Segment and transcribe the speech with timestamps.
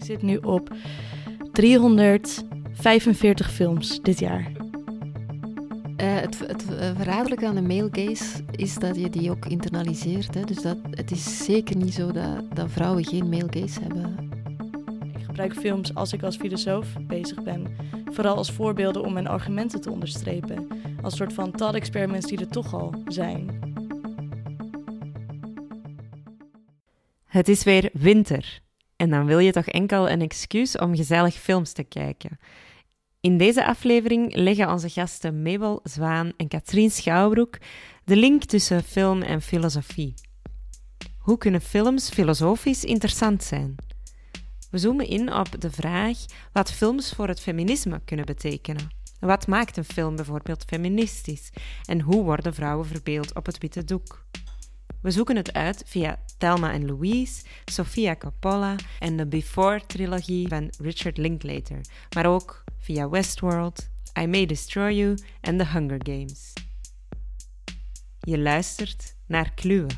[0.00, 0.74] Ik zit nu op
[1.52, 4.50] 345 films dit jaar.
[5.96, 10.34] Uh, het het uh, verraderlijke aan de male gaze is dat je die ook internaliseert.
[10.34, 10.44] Hè?
[10.44, 14.30] Dus dat, het is zeker niet zo dat, dat vrouwen geen male gaze hebben.
[15.14, 17.66] Ik gebruik films als ik als filosoof bezig ben.
[18.10, 20.68] Vooral als voorbeelden om mijn argumenten te onderstrepen.
[21.02, 23.58] Als soort van thought experiments die er toch al zijn.
[27.24, 28.60] Het is weer winter.
[29.00, 32.38] En dan wil je toch enkel een excuus om gezellig films te kijken.
[33.20, 37.58] In deze aflevering leggen onze gasten Mabel Zwaan en Katrien Schouwbroek
[38.04, 40.14] de link tussen film en filosofie.
[41.18, 43.74] Hoe kunnen films filosofisch interessant zijn?
[44.70, 46.18] We zoomen in op de vraag
[46.52, 48.88] wat films voor het feminisme kunnen betekenen.
[49.20, 51.50] Wat maakt een film bijvoorbeeld feministisch
[51.84, 54.24] en hoe worden vrouwen verbeeld op het witte doek?
[55.00, 61.16] We zoeken het uit via Thelma en Louise, Sofia Coppola en de Before-trilogie van Richard
[61.16, 61.80] Linklater,
[62.14, 63.90] maar ook via Westworld,
[64.20, 66.52] I May Destroy You en The Hunger Games.
[68.20, 69.88] Je luistert naar Kluwe.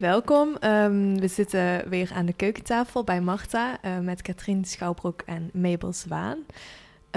[0.00, 0.56] Welkom.
[0.64, 5.92] Um, we zitten weer aan de keukentafel bij Marta uh, met Katrien Schouwbroek en Mabel
[5.92, 6.38] Zwaan.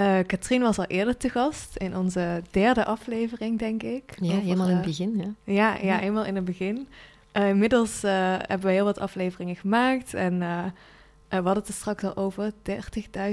[0.00, 4.16] Uh, Katrien was al eerder te gast in onze derde aflevering, denk ik.
[4.20, 5.36] Ja, over, helemaal in het begin.
[5.44, 6.88] Ja, ja, ja, helemaal in het begin.
[7.32, 10.38] Uh, inmiddels hebben we heel wat afleveringen gemaakt en
[11.28, 12.52] we hadden het er straks al over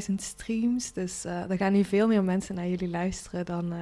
[0.10, 0.94] 30.000 streams.
[0.94, 3.74] Dus er gaan nu veel meer mensen naar jullie luisteren dan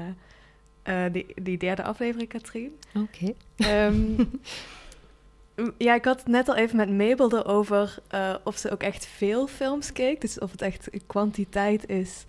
[1.12, 2.72] die, die derde aflevering, Katrien.
[2.94, 3.34] Oké.
[3.58, 3.86] Okay.
[3.88, 4.16] Um,
[5.78, 9.06] Ja, ik had het net al even met Mabel erover uh, of ze ook echt
[9.06, 10.22] veel films keek.
[10.22, 12.26] Dus of het echt kwantiteit is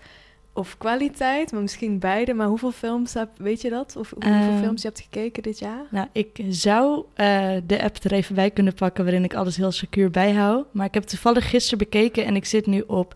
[0.53, 2.35] of kwaliteit, maar misschien beide.
[2.35, 3.97] Maar hoeveel films heb, weet je dat?
[3.97, 5.85] Of hoeveel uh, films je hebt gekeken dit jaar?
[5.91, 9.73] Nou, ik zou uh, de app er even bij kunnen pakken waarin ik alles heel
[9.73, 10.67] secuur bijhoud.
[10.73, 13.15] Maar ik heb toevallig gisteren bekeken en ik zit nu op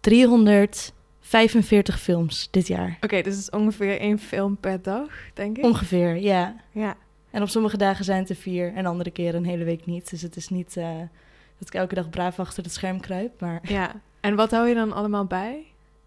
[0.00, 2.92] 345 films dit jaar.
[2.96, 5.64] Oké, okay, dus het is ongeveer één film per dag, denk ik?
[5.64, 6.56] Ongeveer, ja.
[6.70, 6.96] Ja.
[7.34, 10.10] En op sommige dagen zijn het er vier en andere keren een hele week niet.
[10.10, 10.98] Dus het is niet uh,
[11.58, 13.40] dat ik elke dag braaf achter het scherm kruip.
[13.40, 13.60] Maar...
[13.62, 15.54] Ja, en wat hou je dan allemaal bij?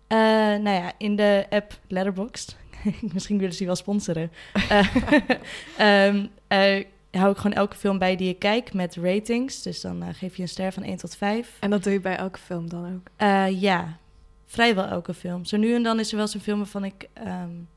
[0.08, 0.18] Uh,
[0.64, 2.58] nou ja, in de app Letterboxd.
[3.14, 4.32] Misschien willen ze die wel sponsoren.
[4.72, 6.30] uh, um,
[7.22, 9.62] hou ik gewoon elke film bij die ik kijk met ratings.
[9.62, 11.58] Dus dan geef je een ster van 1 tot 5.
[11.60, 13.28] En dat doe je bij elke film dan ook?
[13.52, 13.98] ja,
[14.46, 15.46] vrijwel elke film.
[15.46, 17.10] Zo nu en dan is er wel eens een film waarvan ik...
[17.28, 17.68] Um,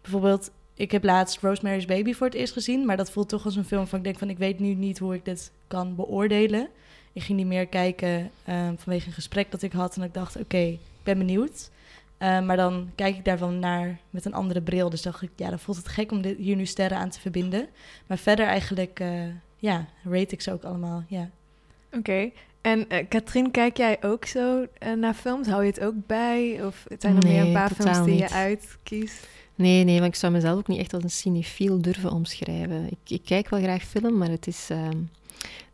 [0.00, 3.56] bijvoorbeeld ik heb laatst Rosemary's Baby voor het eerst gezien, maar dat voelt toch als
[3.56, 6.68] een film van ik denk van ik weet nu niet hoe ik dit kan beoordelen.
[7.12, 10.34] Ik ging die meer kijken um, vanwege een gesprek dat ik had en ik dacht
[10.34, 11.70] oké, okay, ik ben benieuwd.
[12.18, 14.90] Um, maar dan kijk ik daarvan naar met een andere bril.
[14.90, 17.20] Dus dacht ik, ja, dan voelt het gek om dit, hier nu sterren aan te
[17.20, 17.68] verbinden.
[18.06, 19.22] Maar verder eigenlijk, uh,
[19.56, 21.30] ja, rate ik ze ook allemaal, ja.
[21.86, 22.32] Oké, okay.
[22.60, 25.48] en uh, Katrien, kijk jij ook zo uh, naar films?
[25.48, 26.64] Hou je het ook bij?
[26.64, 28.18] Of zijn er nee, meer een paar films die niet.
[28.18, 29.26] je uitkiest?
[29.54, 32.86] Nee, nee, want ik zou mezelf ook niet echt als een cinefiel durven omschrijven.
[32.86, 34.68] Ik, ik kijk wel graag film, maar het is...
[34.70, 34.88] Uh,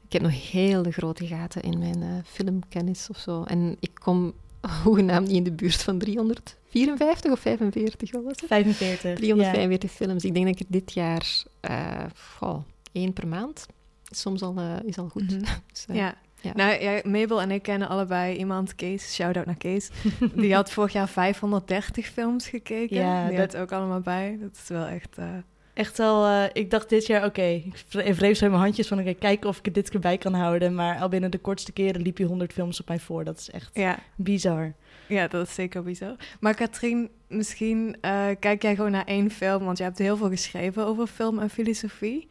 [0.06, 3.42] ik heb nog hele grote gaten in mijn uh, filmkennis of zo.
[3.42, 4.32] En ik kom
[4.84, 8.46] hoegenaamd niet in de buurt van 354 of 45, wat was het?
[8.46, 9.96] 45, 345 ja.
[9.96, 10.24] films.
[10.24, 11.44] Ik denk dat ik er dit jaar...
[11.70, 12.04] Uh,
[12.38, 12.58] goh,
[12.92, 13.66] één per maand
[14.10, 15.22] soms al, uh, is al goed.
[15.22, 15.44] Mm -hmm.
[15.72, 16.14] dus, ja.
[16.40, 16.52] Ja.
[16.54, 19.90] Nou, ja, Mabel en ik kennen allebei iemand, Kees, shout-out naar Kees.
[20.34, 22.96] Die had vorig jaar 530 films gekeken.
[22.96, 23.52] Ja, die dat...
[23.52, 24.38] had ook allemaal bij.
[24.40, 25.18] Dat is wel echt...
[25.18, 25.26] Uh...
[25.74, 27.72] Echt wel, uh, ik dacht dit jaar, oké, okay,
[28.04, 30.00] ik wreef zo in mijn handjes van, oké, okay, kijken of ik het dit keer
[30.00, 30.74] bij kan houden.
[30.74, 33.24] Maar al binnen de kortste keren liep je 100 films op mij voor.
[33.24, 33.98] Dat is echt ja.
[34.16, 34.74] bizar.
[35.06, 36.14] Ja, dat is zeker bizar.
[36.40, 40.28] Maar Katrien, misschien uh, kijk jij gewoon naar één film, want je hebt heel veel
[40.28, 42.28] geschreven over film en filosofie.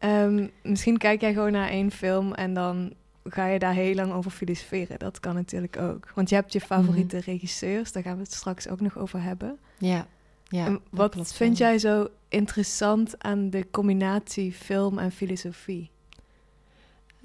[0.00, 2.92] Um, misschien kijk jij gewoon naar één film en dan
[3.24, 4.98] ga je daar heel lang over filosoferen.
[4.98, 6.12] Dat kan natuurlijk ook.
[6.14, 7.32] Want je hebt je favoriete mm -hmm.
[7.32, 9.58] regisseurs, daar gaan we het straks ook nog over hebben.
[9.78, 10.06] Ja.
[10.48, 15.90] ja en wat vind jij zo interessant aan de combinatie film en filosofie?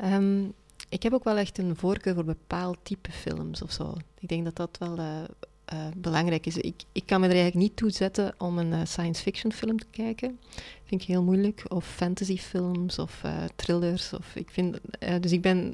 [0.04, 0.54] Um,
[0.90, 3.96] ik heb ook wel echt een voorkeur voor bepaald type films of zo.
[4.20, 5.24] Ik denk dat dat wel uh,
[5.70, 6.58] eh, belangrijk is.
[6.58, 9.80] Ik, ik kan me er eigenlijk niet toe zetten om een eh, science fiction film
[9.80, 10.40] te kijken.
[10.84, 11.64] Vind ik heel moeilijk.
[11.68, 14.14] Of fantasy films of uh, thrillers.
[14.14, 14.80] Of ik vind,
[15.20, 15.74] dus ik ben,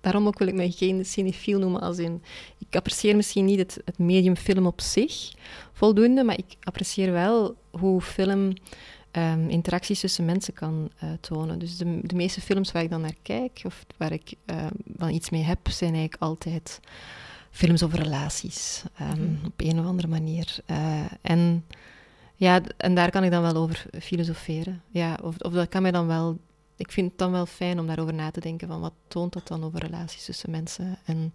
[0.00, 2.22] daarom ook wil ik mij geen cinefiel noemen als in...
[2.58, 5.32] Ik apprecieer misschien niet het, het medium film op zich
[5.72, 8.52] voldoende, maar ik apprecieer wel hoe film...
[9.12, 11.58] Um, interacties tussen mensen kan uh, tonen.
[11.58, 15.10] Dus de, de, meeste films waar ik dan naar kijk, of waar ik uh, dan
[15.10, 16.80] iets mee heb, zijn eigenlijk altijd
[17.58, 20.56] films over relaties, um, op een of andere manier.
[20.66, 21.66] Uh, en,
[22.34, 24.82] ja, en daar kan ik dan wel over filosoferen.
[24.88, 26.38] Ja, of, of dat kan mij dan wel...
[26.76, 29.48] Ik vind het dan wel fijn om daarover na te denken, van wat toont dat
[29.48, 30.98] dan over relaties tussen mensen.
[31.04, 31.32] En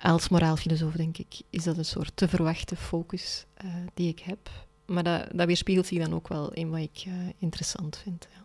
[0.00, 4.50] als moraalfilosoof, denk ik, is dat een soort te verwachte focus uh, die ik heb.
[4.86, 8.28] Maar dat, dat weerspiegelt zich dan ook wel in wat ik uh, interessant vind.
[8.34, 8.40] Ja.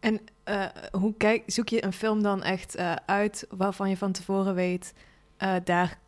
[0.00, 0.20] En
[0.92, 2.76] hoe kijk, zoek je een film dan echt
[3.06, 4.92] uit waarvan je van tevoren weet
[5.42, 5.98] uh, daar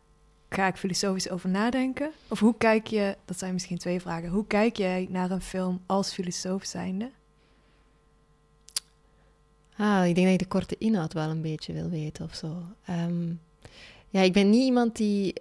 [0.49, 2.11] ga ik filosofisch over nadenken?
[2.27, 5.81] Of hoe kijk je, dat zijn misschien twee vragen, hoe kijk jij naar een film
[5.85, 7.11] als filosoof zijnde?
[9.77, 12.63] Ah, ik denk dat je de korte inhoud wel een beetje wil weten of zo.
[12.89, 13.41] Um,
[14.09, 15.33] ja, ik ben niet iemand die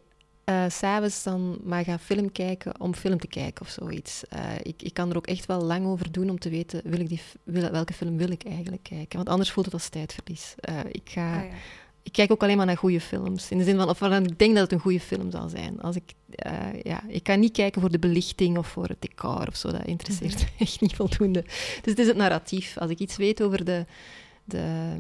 [0.45, 4.23] uh, s'avonds dan maar gaat film kijken om film te kijken of zoiets.
[4.33, 7.01] Uh, ik, ik kan er ook echt wel lang over doen om te weten wil
[7.01, 9.17] ik die, wil, welke film wil ik eigenlijk kijken.
[9.17, 10.55] Want anders voelt het als tijdverlies.
[10.69, 11.37] Uh, ik ga...
[11.37, 11.57] Ah, ja
[12.05, 13.51] ik kijk ook alleen maar naar goede films.
[13.51, 15.81] In de zin van, of ik denk dat het een goede film zal zijn.
[15.81, 16.13] Als ik,
[16.47, 19.71] uh, ja, ik kan niet kijken voor de belichting of voor het decor of zo.
[19.71, 21.43] Dat interesseert me echt niet voldoende.
[21.43, 22.79] Dus het is het narratief.
[22.79, 23.87] Als ik iets weet over de,
[24.45, 24.97] de,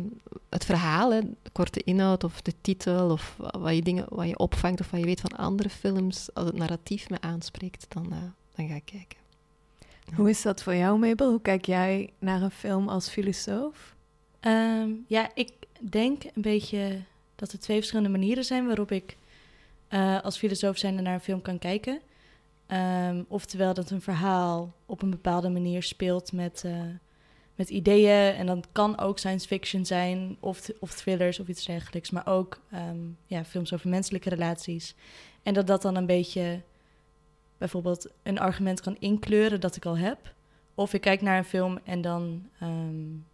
[0.49, 4.39] het verhaal, hè, de korte inhoud of de titel, of wat je, dingen, wat je
[4.39, 8.19] opvangt of wat je weet van andere films, als het narratief me aanspreekt, dan, uh,
[8.55, 9.19] dan ga ik kijken.
[10.15, 11.31] Hoe is dat voor jou, Mabel?
[11.31, 13.95] Hoe kijk jij naar een film als filosoof?
[14.41, 15.51] Um, ja, ik
[15.91, 17.01] denk een beetje
[17.35, 19.17] dat er twee verschillende manieren zijn waarop ik
[19.91, 22.01] uh, als filosoof zijnde naar een film kan kijken.
[22.69, 26.81] Um, oftewel dat een verhaal op een bepaalde manier speelt met, uh,
[27.55, 28.35] met ideeën.
[28.35, 32.11] En dan kan ook science fiction zijn, of, of thrillers of iets dergelijks.
[32.11, 34.95] Maar ook um, ja, films over menselijke relaties.
[35.43, 36.61] En dat dat dan een beetje
[37.59, 40.35] bijvoorbeeld een argument kan inkleuren dat ik al heb.
[40.75, 43.27] Of ik kijk naar een film en dan um,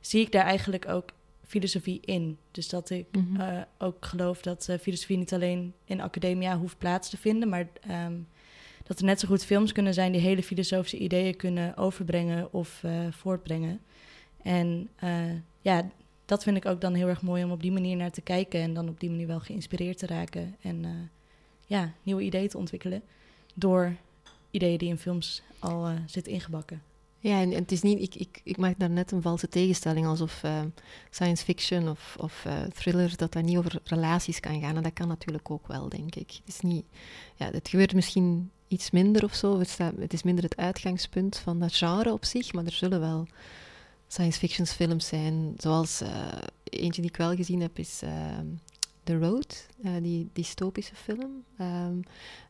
[0.00, 1.12] zie ik daar eigenlijk ook
[1.46, 2.38] filosofie in.
[2.50, 3.40] Dus dat ik mm -hmm.
[3.40, 7.68] uh, ook geloof dat uh, filosofie niet alleen in academia hoeft plaats te vinden, maar
[7.90, 8.28] um,
[8.82, 12.82] dat er net zo goed films kunnen zijn die hele filosofische ideeën kunnen overbrengen of
[12.84, 13.80] uh, voortbrengen.
[14.42, 14.88] En
[15.60, 15.90] ja,
[16.24, 18.60] dat vind ik ook dan heel erg mooi om op die manier naar te kijken
[18.60, 21.10] en dan op die manier wel geïnspireerd te raken en
[21.66, 23.02] ja, nieuwe ideeën te ontwikkelen
[23.54, 23.96] door
[24.50, 26.82] ideeën die in films al zitten ingebakken.
[27.26, 30.42] Ja, en, het is niet, ik, ik, ik maak daar net een valse tegenstelling, alsof
[30.44, 30.60] uh,
[31.10, 34.76] science fiction of, of uh, thriller, dat dat niet over relaties kan gaan.
[34.76, 36.30] En dat kan natuurlijk ook wel, denk ik.
[36.30, 36.84] Het, is niet,
[37.34, 39.58] ja, het gebeurt misschien iets minder of zo.
[39.58, 43.26] Het, het is minder het uitgangspunt van dat genre op zich, maar er zullen wel
[44.08, 45.54] science fiction films zijn.
[45.56, 46.08] Zoals uh,
[46.64, 48.02] eentje die ik wel gezien heb, is
[49.02, 49.66] The Road,
[50.02, 52.02] die dystopische film, um,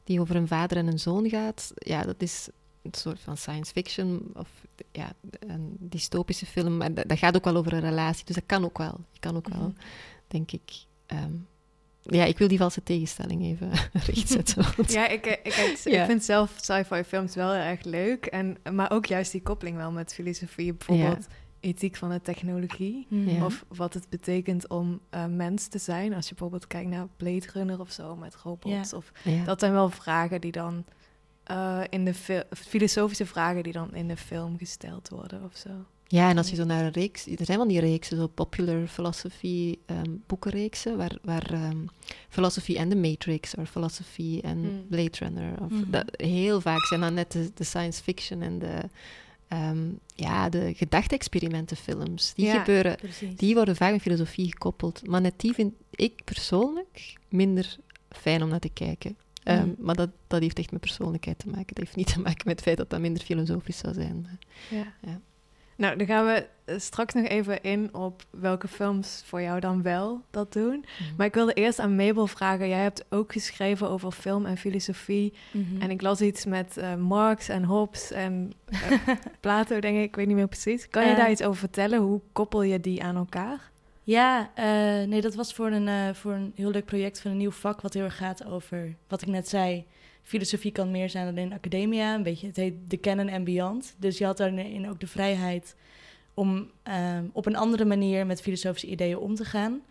[0.04, 1.72] die over een vader en een zoon gaat.
[1.74, 2.48] Ja, dat is
[2.94, 4.48] een soort van science fiction of
[4.92, 6.76] ja, een dystopische film.
[6.76, 9.00] Maar dat, gaat ook wel over een relatie, dus dat kan ook wel.
[9.12, 9.78] Je kan ook wel, mhm.
[10.26, 10.72] denk ik.
[11.06, 11.46] Um,
[12.02, 13.70] ja, ik wil die valse tegenstelling even
[14.06, 14.64] rechtzetten.
[14.86, 16.00] ja, ik, ik, ik, ja.
[16.00, 18.26] ik, vind zelf sci-fi films wel erg leuk.
[18.26, 20.74] En, maar ook juist die koppeling wel met filosofie.
[20.74, 21.68] Bijvoorbeeld ja.
[21.68, 23.06] ethiek van de technologie.
[23.08, 23.42] Mhm.
[23.42, 26.14] Of wat het betekent om uh, mens te zijn.
[26.14, 28.92] Als je bijvoorbeeld kijkt naar Blade Runner of zo met robots.
[28.92, 29.12] Of,
[29.44, 30.84] Dat zijn wel vragen die dan
[31.50, 35.70] uh, in de filosofische vragen die dan in de film gesteld worden of zo.
[36.08, 38.86] Ja, en als je zo naar een reeks, er zijn van die reeksen, zo popular
[38.86, 41.88] philosophy um, boekenreeksen, waar, waar um,
[42.28, 44.86] Philosophy en The Matrix, of Philosophy en mm.
[44.88, 45.90] Blade Runner, of mm.
[45.90, 48.80] dat, heel vaak zijn dan net de, de science fiction en de,
[49.48, 52.34] um, ja, de gedachte-experimentenfilms.
[52.34, 53.36] Die ja, gebeuren, precies.
[53.36, 57.76] die worden vaak met filosofie gekoppeld, maar net die vind ik persoonlijk minder
[58.10, 59.16] fijn om naar te kijken.
[59.48, 59.74] Um, mm.
[59.78, 61.66] Maar dat, dat heeft echt met persoonlijkheid te maken.
[61.66, 64.38] Dat heeft niet te maken met het feit dat dat minder filosofisch zou zijn.
[64.70, 64.92] Ja.
[65.00, 65.20] ja.
[65.76, 69.82] Nou, dan gaan we eh, straks nog even in op welke films voor jou dan
[69.82, 70.74] wel dat doen.
[70.74, 71.16] Mm.
[71.16, 72.68] Maar ik wilde eerst aan Mabel vragen.
[72.68, 75.32] Jij hebt ook geschreven over film en filosofie.
[75.50, 75.80] Mm -hmm.
[75.80, 78.98] En ik las iets met uh, Marx en Hobbes en uh,
[79.40, 80.04] Plato, denk ik.
[80.04, 80.88] Ik weet niet meer precies.
[80.88, 81.98] Kan je daar iets over vertellen?
[82.00, 83.70] Hoe koppel je die aan elkaar?
[84.06, 87.36] Ja, uh, nee, dat was voor een, uh, voor een heel leuk project van een
[87.36, 87.80] nieuw vak...
[87.80, 89.86] wat heel erg gaat over, wat ik net zei...
[90.22, 92.14] filosofie kan meer zijn dan in academia.
[92.14, 93.94] Een beetje, het heet de canon en.
[93.98, 95.76] Dus je had daarin ook de vrijheid
[96.34, 98.26] om uh, op een andere manier...
[98.26, 99.82] met filosofische ideeën om te gaan.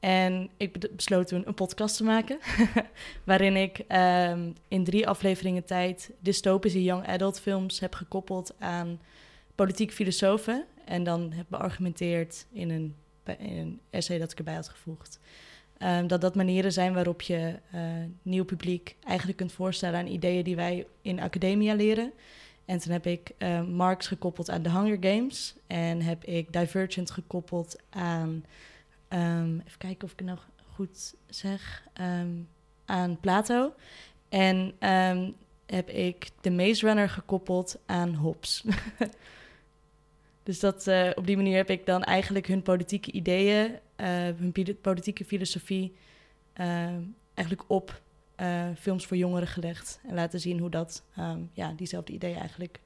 [0.00, 2.38] En ik be- besloot toen een podcast te maken,
[3.24, 9.00] waarin ik ehm, in drie afleveringen tijd dystopische young adult films heb gekoppeld aan
[9.54, 10.64] politiek filosofen.
[10.84, 12.94] En dan heb beargumenteerd in een,
[13.38, 15.18] in een essay dat ik erbij had gevoegd.
[15.78, 17.80] Ehm, dat dat manieren zijn waarop je eh,
[18.22, 22.12] nieuw publiek eigenlijk kunt voorstellen aan ideeën die wij in academia leren.
[22.64, 25.54] En toen heb ik eh, Marx gekoppeld aan The Hunger Games.
[25.66, 28.44] En heb ik Divergent gekoppeld aan,
[29.08, 32.30] ehm, even kijken of ik het nog goed zeg, ehm,
[32.84, 33.74] aan Plato.
[34.28, 35.30] En ehm,
[35.66, 38.64] heb ik The Maze Runner gekoppeld aan Hobbes.
[40.48, 44.52] dus dat, eh, op die manier heb ik dan eigenlijk hun politieke ideeën, eh, hun
[44.80, 45.96] politieke filosofie,
[46.52, 46.66] eh,
[47.34, 48.00] eigenlijk op
[48.78, 50.00] films voor jongeren gelegd.
[50.06, 52.80] En laten zien hoe dat, ehm, ja, diezelfde ideeën eigenlijk.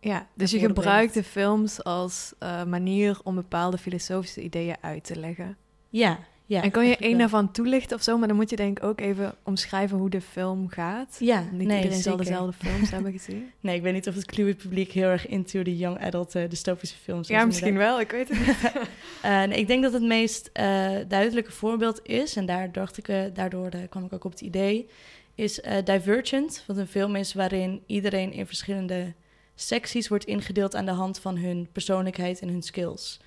[0.00, 2.34] Ja, dus je gebruikt de films als
[2.66, 5.56] manier om bepaalde filosofische ideeën uit te leggen.
[5.88, 6.18] Ja,
[6.52, 6.62] ja.
[6.62, 8.18] en kan je één daarvan toelichten of zo?
[8.18, 11.16] Maar dan moet je denk ik ook even omschrijven hoe de film gaat.
[11.18, 13.50] Ja, Niet nee, iedereen zal dezelfde films hebben gezien.
[13.60, 16.48] Nee, ik weet niet of het kluwe publiek heel erg into de young adult eh,
[16.48, 17.36] dystopische films is.
[17.36, 17.92] ja, misschien inderdaad.
[17.92, 18.00] wel.
[18.00, 18.72] Ik weet het niet.
[19.22, 23.34] Eh, nee, ik denk dat het meest eh, duidelijke voorbeeld is, en daar dacht ik,
[23.34, 24.88] daardoor kwam ik ook op het idee,
[25.34, 29.12] is Divergent, wat een film is waarin iedereen in verschillende
[29.54, 33.20] secties wordt ingedeeld aan de hand van hun persoonlijkheid en hun skills.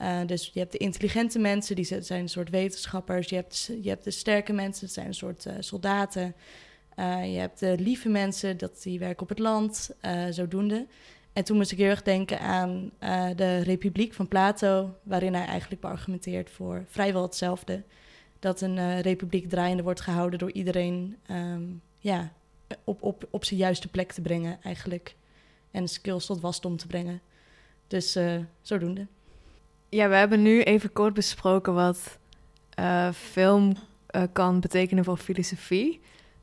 [0.00, 3.28] Eh, dus je hebt de intelligente mensen, die zijn een soort wetenschappers.
[3.28, 6.34] Je hebt, je hebt de sterke mensen, dat zijn een soort eh, soldaten.
[6.94, 9.90] Eh, je hebt de lieve mensen, dat die werken op het land,
[10.30, 10.86] zodoende.
[11.32, 12.90] En toen moest ik heel erg denken aan
[13.36, 17.82] de Republiek van Plato, waarin hij eigenlijk beargumenteert voor vrijwel hetzelfde.
[18.38, 21.62] Dat een republiek draaiende wordt gehouden door iedereen ehm,
[21.98, 22.32] ja,
[22.84, 25.16] op, op, op zijn juiste plek te brengen, eigenlijk.
[25.70, 27.20] En skills tot wasdom te brengen.
[27.86, 28.18] Dus
[28.62, 29.06] zodoende.
[29.90, 32.18] Ja, we hebben nu even kort besproken wat
[32.70, 33.72] eh, film
[34.06, 36.00] eh, kan betekenen voor filosofie.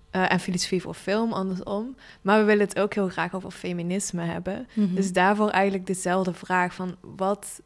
[0.09, 1.95] Eh, en filosofie voor film, andersom.
[2.21, 4.67] Maar we willen het ook heel graag over feminisme hebben.
[4.73, 7.61] Dus daarvoor eigenlijk dezelfde vraag van wat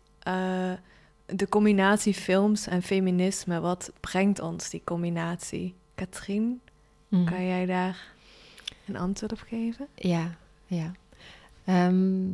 [1.25, 5.73] de combinatie films en feminisme, wat brengt ons die combinatie?
[5.95, 6.61] Katrien,
[7.07, 7.25] Mhm.
[7.25, 7.97] kan jij daar
[8.87, 9.87] een antwoord op geven?
[9.95, 10.31] Ja,
[10.65, 10.91] ja.
[11.65, 12.29] Ehm,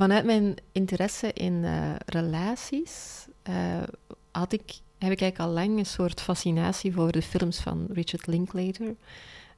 [0.00, 3.82] vanuit mijn interesse in eh, relaties eh,
[4.30, 4.62] had ik,
[4.98, 8.94] heb ik eigenlijk al lang een soort fascinatie voor de films van Richard Linklater.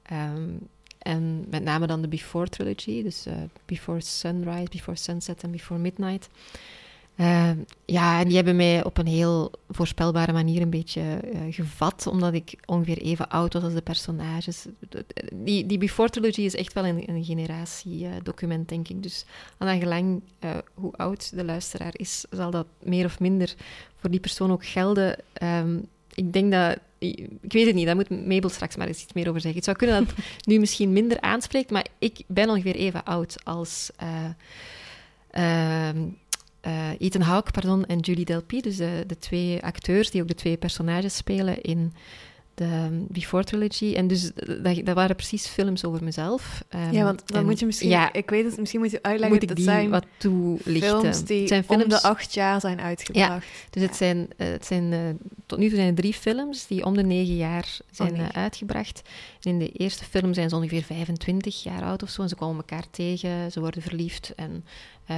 [0.03, 0.51] Ehm,
[0.99, 3.35] en met name dan de Before Trilogy, dus eh,
[3.65, 6.29] Before Sunrise, Before Sunset en Before Midnight.
[7.17, 12.07] Ehm, ja, en die hebben mij op een heel voorspelbare manier een beetje eh, gevat,
[12.07, 14.67] omdat ik ongeveer even oud was als de personages.
[15.35, 19.03] Die, die Before Trilogy is echt wel een, een generatiedocument, denk ik.
[19.03, 19.25] Dus
[19.59, 23.55] aan gelang eh, hoe oud de luisteraar is, zal dat meer of minder
[23.97, 25.17] voor die persoon ook gelden.
[25.33, 25.79] Ehm,
[26.15, 26.79] ik denk dat...
[26.99, 29.57] Ik weet het niet, daar moet Mabel straks maar eens iets meer over zeggen.
[29.57, 33.45] Het zou kunnen dat het nu misschien minder aanspreekt, maar ik ben ongeveer even oud
[33.45, 33.91] als...
[33.97, 34.29] eh,
[35.31, 35.99] ehm,
[36.63, 40.35] eh, Ethan Hawke pardon, en Julie Delpy, dus de, de twee acteurs die ook de
[40.35, 41.93] twee personages spelen in
[42.55, 43.95] de um, Before Trilogy.
[43.95, 44.31] En dus
[44.63, 46.65] dat, dat waren precies films over mezelf.
[46.75, 47.89] Um, ja, want dan en, moet je misschien...
[47.89, 49.33] Ja, ik weet het, misschien moet je uitleggen...
[49.33, 51.01] moet ik dat die zijn wat toelichten.
[51.01, 53.47] films die het zijn om de acht jaar zijn uitgebracht.
[53.71, 54.99] dus het zijn, uh, het zijn uh,
[55.47, 58.27] tot nu toe zijn er drie films die om de negen jaar zijn oh, nee.
[58.27, 59.03] uh, uitgebracht.
[59.41, 62.23] En in de eerste film zijn ze ongeveer 25 jaar oud of zo.
[62.23, 64.33] En ze komen elkaar tegen, ze worden verliefd.
[64.37, 64.65] En
[65.11, 65.17] uh,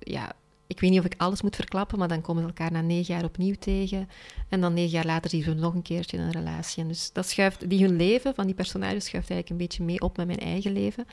[0.00, 0.32] ja,
[0.74, 3.14] ik weet niet of ik alles moet verklappen, maar dan komen ze elkaar na negen
[3.14, 4.08] jaar opnieuw tegen.
[4.48, 6.82] En dan negen jaar later zien ze nog een keertje een relatie.
[6.82, 10.00] En dus dat schuift, die hun leven van die personages schuift eigenlijk een beetje mee
[10.00, 11.06] op met mijn eigen leven.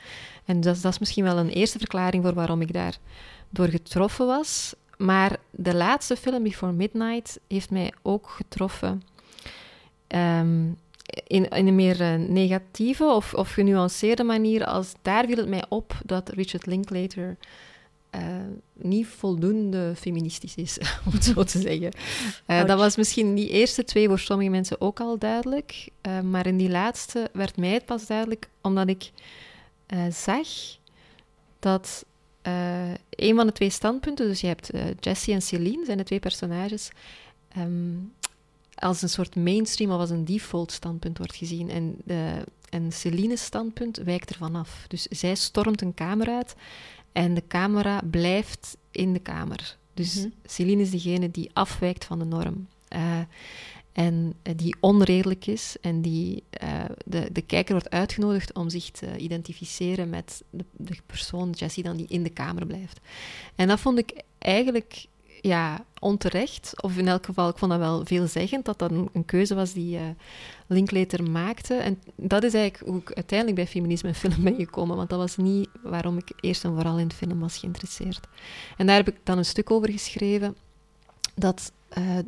[0.44, 2.98] En dat, dat is misschien wel een eerste verklaring voor waarom ik daar
[3.50, 4.74] door getroffen was.
[4.96, 9.02] Maar de laatste film, Before Midnight, heeft mij ook getroffen.
[10.08, 10.76] Um,
[11.26, 14.64] in, in, een meer uh, negatieve of, of genuanceerde manier.
[14.64, 17.36] Als daar viel het mij op dat Richard Linklater
[18.14, 18.20] uh,
[18.72, 21.90] niet voldoende feministisch is, om het zo te zeggen.
[22.46, 25.88] Uh, dat was misschien in die eerste twee voor sommige mensen ook al duidelijk.
[26.06, 29.10] Uh, maar in die laatste werd mij het pas duidelijk, omdat ik
[30.10, 30.48] zag
[31.58, 32.04] dat
[33.10, 36.90] een van de twee standpunten, dus je hebt Jessie en Celine, zijn de twee personages,
[37.58, 38.12] um,
[38.74, 41.70] als een soort mainstream of als een default standpunt wordt gezien.
[41.70, 41.96] En,
[42.68, 44.84] en Celine's standpunt wijkt ervan af.
[44.88, 46.54] Dus zij stormt een kamer uit
[47.12, 49.76] en de camera blijft in de kamer.
[49.94, 50.32] Dus mm-hmm.
[50.44, 52.68] Celine is degene die afwijkt van de norm.
[52.96, 53.18] Uh,
[53.92, 58.90] en uh, die onredelijk is en die uh, de, de kijker wordt uitgenodigd om zich
[58.90, 63.00] te identificeren met de, de persoon, Jessie, dan die in de kamer blijft.
[63.54, 65.06] En dat vond ik eigenlijk
[65.40, 66.82] ja, onterecht.
[66.82, 69.72] Of in elk geval, ik vond dat wel veelzeggend, dat dat een, een keuze was
[69.72, 70.02] die uh,
[70.72, 71.74] Linklater maakte.
[71.74, 74.96] En dat is eigenlijk hoe ik uiteindelijk bij feminisme en film ben gekomen.
[74.96, 78.20] Want dat was niet waarom ik eerst en vooral in film was geïnteresseerd.
[78.76, 80.56] En daar heb ik dan een stuk over geschreven
[81.34, 81.72] dat...
[81.98, 82.18] Uh,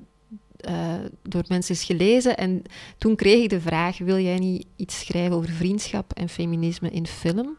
[0.69, 2.37] uh, door mensen is gelezen.
[2.37, 2.63] En
[2.99, 7.07] toen kreeg ik de vraag: wil jij niet iets schrijven over vriendschap en feminisme in
[7.07, 7.57] film?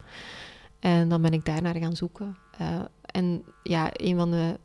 [0.79, 2.37] En dan ben ik daar naar gaan zoeken.
[2.61, 4.59] Uh, en ja, een van de,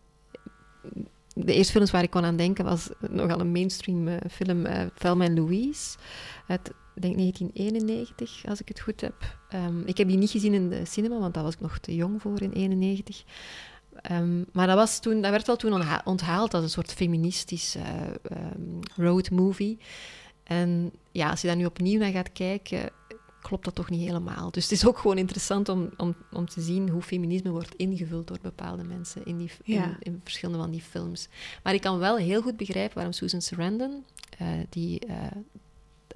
[1.44, 4.82] de eerste films waar ik kon aan denken was nogal een mainstream uh, film, uh,
[4.99, 5.97] Thelma Louise.
[6.47, 9.37] Uit, denk 1991, als ik het goed heb.
[9.54, 11.94] Um, ik heb die niet gezien in de cinema, want daar was ik nog te
[11.94, 13.25] jong voor in 91.
[14.11, 17.82] Um, maar dat, was toen, dat werd wel toen onthaald als een soort feministisch uh,
[18.54, 19.78] um, road movie.
[20.44, 22.90] En ja, als je daar nu opnieuw naar gaat kijken,
[23.40, 24.50] klopt dat toch niet helemaal.
[24.50, 28.26] Dus het is ook gewoon interessant om, om, om te zien hoe feminisme wordt ingevuld
[28.26, 31.28] door bepaalde mensen in, die, in, in, verschillende van die films.
[31.62, 34.04] Maar ik kan wel heel goed begrijpen waarom Susan Sarandon,
[34.42, 35.14] uh, die uh,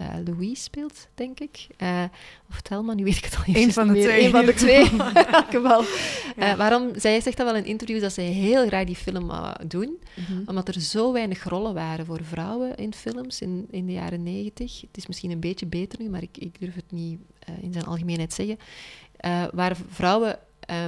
[0.00, 1.66] uh, Louise speelt, denk ik.
[1.82, 2.04] Uh,
[2.50, 3.56] of Thelma, nu weet ik het al niet.
[3.56, 4.24] Eén van de twee.
[4.24, 5.84] Eén van de twee, in elk geval.
[6.36, 6.52] Ja.
[6.52, 9.30] Uh, waarom, zij zegt dat wel in interviews, dat zij heel graag die film
[9.66, 9.98] doen.
[10.14, 10.42] Mm -hmm.
[10.46, 14.80] Omdat er zo weinig rollen waren voor vrouwen in films in, in de jaren negentig.
[14.80, 17.18] Het is misschien een beetje beter nu, maar ik, ik durf het niet
[17.60, 18.58] in zijn algemeenheid zeggen.
[19.52, 20.38] waar vrouwen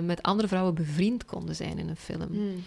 [0.02, 2.28] met andere vrouwen bevriend konden zijn in een film.
[2.30, 2.62] Mm.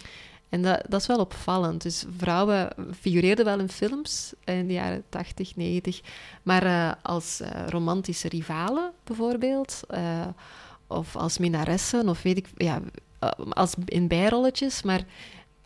[0.50, 1.82] En dat, dat is wel opvallend.
[1.82, 6.02] Dus vrouwen figureerden wel in films in de jaren 80, 90,
[6.44, 10.28] maar uh, als uh, romantische rivalen bijvoorbeeld, uh,
[10.88, 12.82] of als minnaressen, of weet ik, ja,
[13.50, 15.04] als in bijrolletjes, maar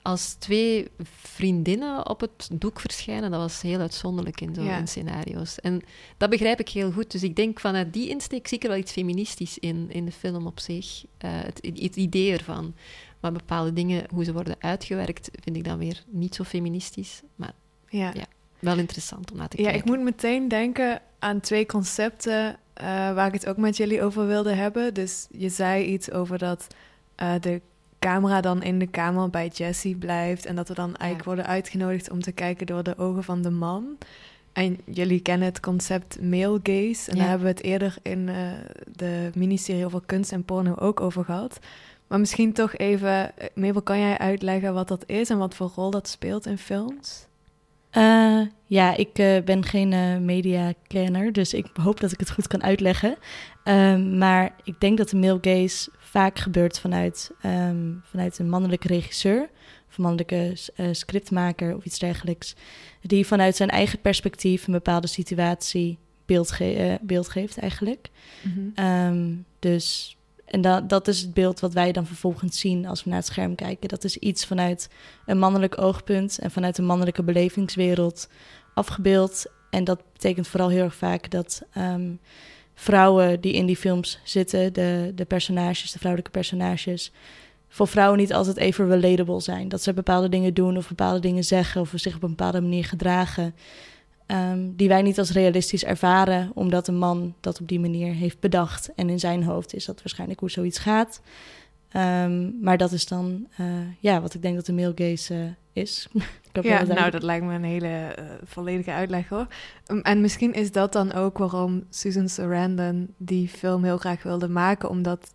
[0.02, 0.88] als twee
[1.22, 4.86] vriendinnen op het doek verschijnen, dat was heel uitzonderlijk in zo'n ja.
[4.86, 5.60] scenario's.
[5.60, 5.82] En
[6.18, 7.12] dat begrijp ik heel goed.
[7.12, 10.12] Dus ik denk vanuit die insteek zie ik er wel iets feministisch in, in de
[10.12, 11.04] film op zich.
[11.18, 12.74] het, het idee ervan.
[13.24, 17.22] Maar bepaalde dingen, hoe ze worden uitgewerkt, vind ik dan weer niet zo feministisch.
[17.36, 17.54] Maar
[17.90, 18.26] ja, ja
[18.60, 19.74] wel interessant om naar te kijken.
[19.74, 24.04] Ja, ik moet meteen denken aan twee concepten uh, waar ik het ook met jullie
[24.04, 24.94] over wilde hebben.
[24.94, 26.68] Dus je zei iets over dat
[27.22, 27.62] uh, de
[28.00, 30.46] camera dan in de kamer bij Jessie blijft.
[30.46, 31.36] En dat we dan eigenlijk ja.
[31.36, 33.98] worden uitgenodigd om te kijken door de ogen van de man.
[34.54, 37.12] En jullie kennen het concept male gaze.
[37.12, 37.22] En ja.
[37.22, 38.36] daar hebben we het eerder in uh,
[38.96, 41.60] de miniserie over kunst en porno ook over gehad.
[42.08, 45.90] Maar misschien toch even, Mabel, kan jij uitleggen wat dat is en wat voor rol
[45.90, 47.28] dat speelt in films?
[47.98, 52.48] Uh, ja, ik uh, ben geen uh, mediakenner, dus ik hoop dat ik het goed
[52.48, 53.18] kan uitleggen.
[53.64, 58.88] Um, maar ik denk dat de male gaze vaak gebeurt vanuit, um, vanuit een mannelijke
[58.88, 59.50] regisseur,
[59.90, 60.52] of een mannelijke
[60.92, 62.56] scriptmaker of iets dergelijks,
[63.02, 68.10] die vanuit zijn eigen perspectief een bepaalde situatie beeld, ge beeld geeft eigenlijk.
[68.42, 68.86] Mm -hmm.
[68.86, 73.10] um, dus en dat, dat is het beeld wat wij dan vervolgens zien als we
[73.10, 73.90] naar het scherm kijken.
[73.90, 74.90] Dat is iets vanuit
[75.26, 78.30] een mannelijk oogpunt en vanuit een mannelijke belevingswereld
[78.74, 79.46] afgebeeld.
[79.70, 82.20] En dat betekent vooral heel erg vaak dat um,
[82.74, 87.12] vrouwen die in die films zitten, de, de personages, de vrouwelijke personages,
[87.68, 89.70] voor vrouwen niet altijd even relatable zijn.
[89.70, 92.86] Dat ze bepaalde dingen doen of bepaalde dingen zeggen of zich op een bepaalde manier
[92.86, 93.56] gedragen.
[94.28, 98.40] Um, die wij niet als realistisch ervaren, omdat een man dat op die manier heeft
[98.40, 98.94] bedacht.
[98.96, 101.22] En in zijn hoofd is dat waarschijnlijk hoe zoiets gaat.
[101.96, 103.68] Um, maar dat is dan uh,
[104.00, 106.08] ja, wat ik denk dat de male gaze uh, is.
[106.62, 109.48] ja, nou, dat lijkt me een hele uh, volledige uitleg hoor.
[109.88, 114.50] Um, en misschien is dat dan ook waarom Susan Sarandon die film heel graag wilde
[114.50, 115.32] maken, omdat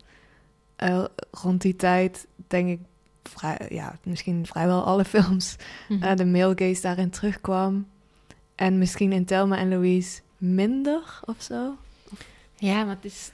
[1.31, 2.81] rond die tijd, denk ik,
[3.23, 5.57] vrij, ja, misschien vrijwel alle films,
[5.89, 6.17] mm -hmm.
[6.17, 7.87] de male gaze daarin terugkwam.
[8.59, 11.77] En misschien in Thelma en Louise minder of zo?
[12.55, 13.31] Ja, maar het, is,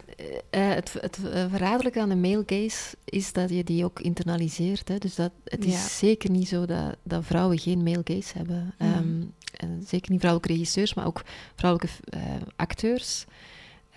[0.51, 1.19] uh, het, het
[1.51, 4.89] verraderlijke aan de male gaze is dat je die ook internaliseert.
[4.89, 4.99] Hè?
[4.99, 5.89] Dus dat, het is ja.
[5.89, 8.75] zeker niet zo dat, dat vrouwen geen male gaze hebben.
[8.79, 8.95] Mm.
[8.95, 11.23] Um, en zeker niet vrouwelijke regisseurs, maar ook
[11.55, 12.21] vrouwelijke uh,
[12.57, 13.25] acteurs.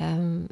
[0.02, 0.46] Um,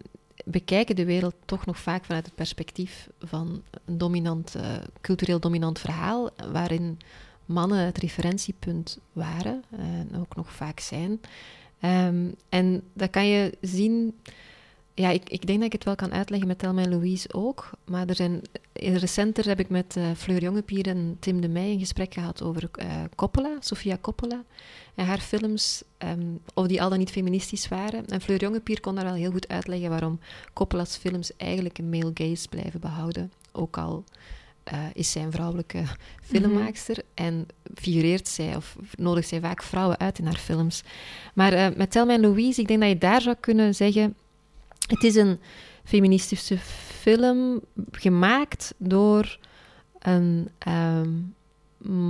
[0.45, 5.79] bekijken de wereld toch nog vaak vanuit het perspectief van een dominant, uh, cultureel dominant
[5.79, 6.99] verhaal, waarin
[7.45, 11.21] mannen het referentiepunt waren en ook nog vaak zijn.
[11.81, 14.15] Um, en dat kan je zien.
[14.93, 17.69] Ja, ik, ik denk dat ik het wel kan uitleggen met Thelma en Louise ook.
[17.85, 18.41] Maar er zijn,
[18.73, 22.69] recenter heb ik met uh, Fleur Jongepier en Tim de Meij een gesprek gehad over
[22.79, 24.43] uh, Coppola, Sofia Coppola.
[24.95, 28.05] En haar films, um, of die al dan niet feministisch waren.
[28.05, 30.19] En Fleur Jongepier kon daar wel heel goed uitleggen waarom
[30.53, 33.31] Coppola's films eigenlijk een male gaze blijven behouden.
[33.51, 34.03] Ook al
[34.73, 35.83] uh, is zij een vrouwelijke
[36.23, 37.25] filmmaakster mm -hmm.
[37.25, 40.83] en figureert zij of nodigt zij vaak vrouwen uit in haar films.
[41.33, 44.15] Maar uh, met Thelma en Louise, ik denk dat je daar zou kunnen zeggen,
[44.87, 45.39] het is een
[45.83, 46.57] feministische
[47.01, 49.39] film gemaakt door
[49.99, 51.35] een, um,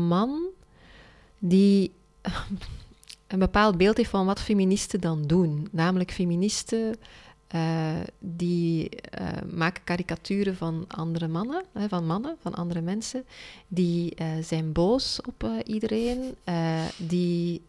[0.08, 0.42] man
[1.40, 1.92] die
[3.28, 5.68] een bepaald beeld heeft van wat feministen dan doen.
[5.72, 6.96] Namelijk feministen
[7.56, 7.62] uh,
[8.20, 8.90] die
[9.20, 13.26] uh, maken karikaturen van andere mannen, hè, van mannen, van andere mensen.
[13.68, 16.36] Die uh, zijn boos op iedereen.
[16.98, 17.62] die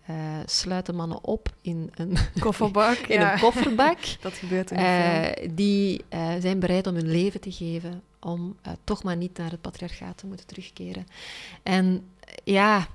[0.44, 2.96] sluiten mannen op in een kofferbak.
[2.96, 3.99] in een kofferbak.
[4.20, 6.05] Dat gebeurt in de Die
[6.40, 10.27] zijn bereid om hun leven te geven om toch maar niet naar het patriarchaat te
[10.27, 11.07] moeten terugkeren.
[11.62, 12.11] En
[12.44, 12.87] ja,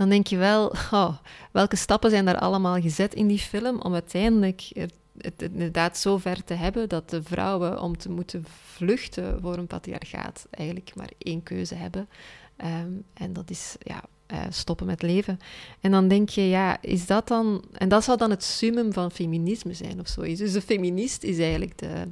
[0.00, 1.16] dan denk je wel, oh,
[1.50, 4.72] welke stappen zijn daar allemaal gezet in die film om uiteindelijk
[5.20, 9.66] het inderdaad zo ver te hebben dat de vrouwen om te moeten vluchten voor een
[9.66, 12.08] patriarchaat eigenlijk maar één keuze hebben.
[12.56, 15.38] Ehm, en dat is ja, uh, stoppen met leven.
[15.80, 17.64] En dan denk je, ja, is dat dan...
[17.72, 20.40] En dat zou dan het summum van feminisme zijn of zoiets.
[20.40, 22.06] Dus de feminist is eigenlijk de,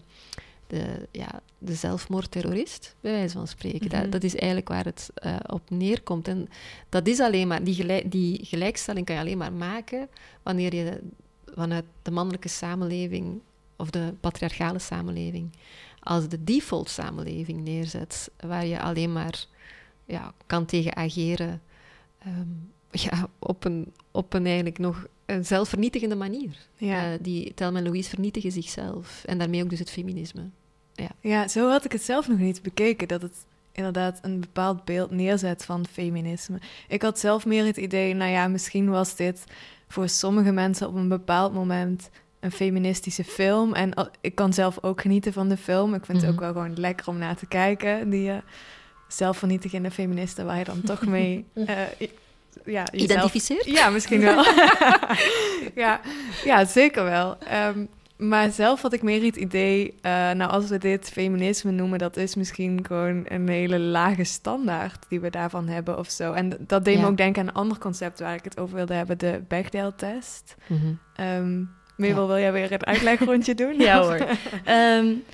[0.67, 3.89] de, ja, de zelfmoordterrorist, bij wijze van spreken.
[3.89, 4.11] dat, mhm.
[4.11, 6.29] dat, is eigenlijk waar het uh, op neerkomt.
[6.29, 6.49] En
[6.89, 7.65] dat is alleen maar...
[7.65, 10.09] Die, gelijk, die gelijkstelling kan je alleen maar maken
[10.43, 11.01] wanneer je
[11.59, 13.41] vanuit de mannelijke samenleving
[13.77, 15.51] of de patriarchale samenleving
[16.01, 19.47] als de default samenleving neerzet, waar je alleen maar
[20.05, 21.63] ja, kan tegen ageren
[22.19, 22.47] ehm,
[23.11, 26.57] ja, op, een, op een eigenlijk nog een zelfvernietigende manier.
[26.77, 27.13] Ja.
[27.13, 30.43] Uh, die Thelma en Louise vernietigen zichzelf en daarmee ook dus het feminisme.
[30.95, 31.11] Ja.
[31.21, 35.11] ja, zo had ik het zelf nog niet bekeken, dat het inderdaad een bepaald beeld
[35.11, 36.59] neerzet van feminisme.
[36.89, 39.45] Ik had zelf meer het idee, nou ja, misschien was dit
[39.89, 43.75] voor sommige mensen op een bepaald moment een feministische film.
[43.75, 45.95] En ik kan zelf ook genieten van de film.
[45.95, 46.45] Ik vind het ook mhm.
[46.45, 48.11] wel gewoon lekker om naar te kijken.
[48.11, 48.37] Die uh,
[49.09, 51.45] zelfvernietigende feministen waar je dan toch mee...
[52.65, 53.65] Uh, ja, Identificeert?
[53.65, 54.45] Ja, misschien wel.
[55.75, 56.01] ja,
[56.45, 57.37] ja, zeker wel.
[57.67, 61.99] Um, maar zelf had ik meer het idee, uh, nou als we dit feminisme noemen,
[61.99, 66.33] dat is misschien gewoon een hele lage standaard die we daarvan hebben of zo.
[66.33, 68.95] En dat deed me ook denken aan een ander concept waar ik het over wilde
[68.95, 70.55] hebben, de Bechdel-test.
[70.67, 71.71] Mm -hmm.
[71.97, 73.79] wil jij weer een uitlegrondje doen?
[73.79, 74.27] ja hoor.
[74.69, 75.25] um,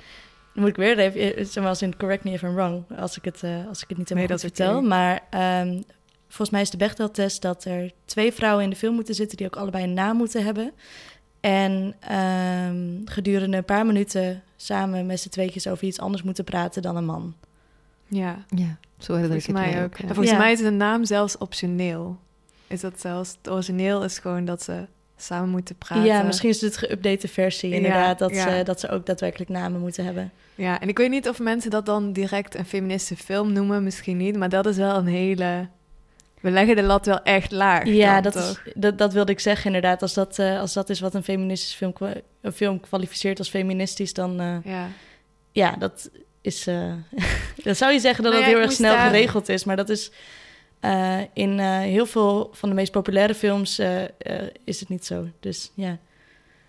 [0.54, 3.66] moet ik weer even, zoals in correct me if I'm wrong, als ik het, uh,
[3.68, 4.82] als ik het niet helemaal nee, vertel.
[4.82, 5.20] Maar
[5.62, 5.84] um,
[6.26, 9.46] volgens mij is de Bechdel-test dat er twee vrouwen in de film moeten zitten die
[9.46, 10.72] ook allebei een naam moeten hebben.
[11.44, 16.82] En um, gedurende een paar minuten samen met z'n tweetjes over iets anders moeten praten
[16.82, 17.34] dan een man.
[18.06, 19.98] Ja, ja zo herinner ik het mij ook.
[19.98, 22.18] En volgens mij is de naam zelfs optioneel.
[22.66, 26.04] Is dat zelfs, het origineel is gewoon dat ze samen moeten praten.
[26.04, 30.04] Ja, misschien is het geüpdate versie inderdaad, dat, Ze, dat ze ook daadwerkelijk namen moeten
[30.04, 30.32] hebben.
[30.54, 34.16] Ja, en ik weet niet of mensen dat dan direct een feministische film noemen, misschien
[34.16, 35.68] niet, maar dat is wel een hele
[36.44, 37.84] we leggen de lat wel echt laag.
[37.84, 40.02] Ja, dat, is, dat, dat wilde ik zeggen inderdaad.
[40.02, 41.94] Als dat, uh, als dat is wat een feministische film,
[42.40, 44.40] een film kwalificeert als feministisch, dan...
[44.40, 44.88] Uh, ja.
[45.52, 46.68] ja, dat is...
[46.68, 46.92] Uh,
[47.64, 49.64] dan zou je zeggen dat nou het heel erg snel geregeld is.
[49.64, 50.10] Maar dat is...
[51.32, 53.78] in heel veel van de meest populaire films
[54.64, 55.28] is het niet zo.
[55.40, 55.98] Dus ja.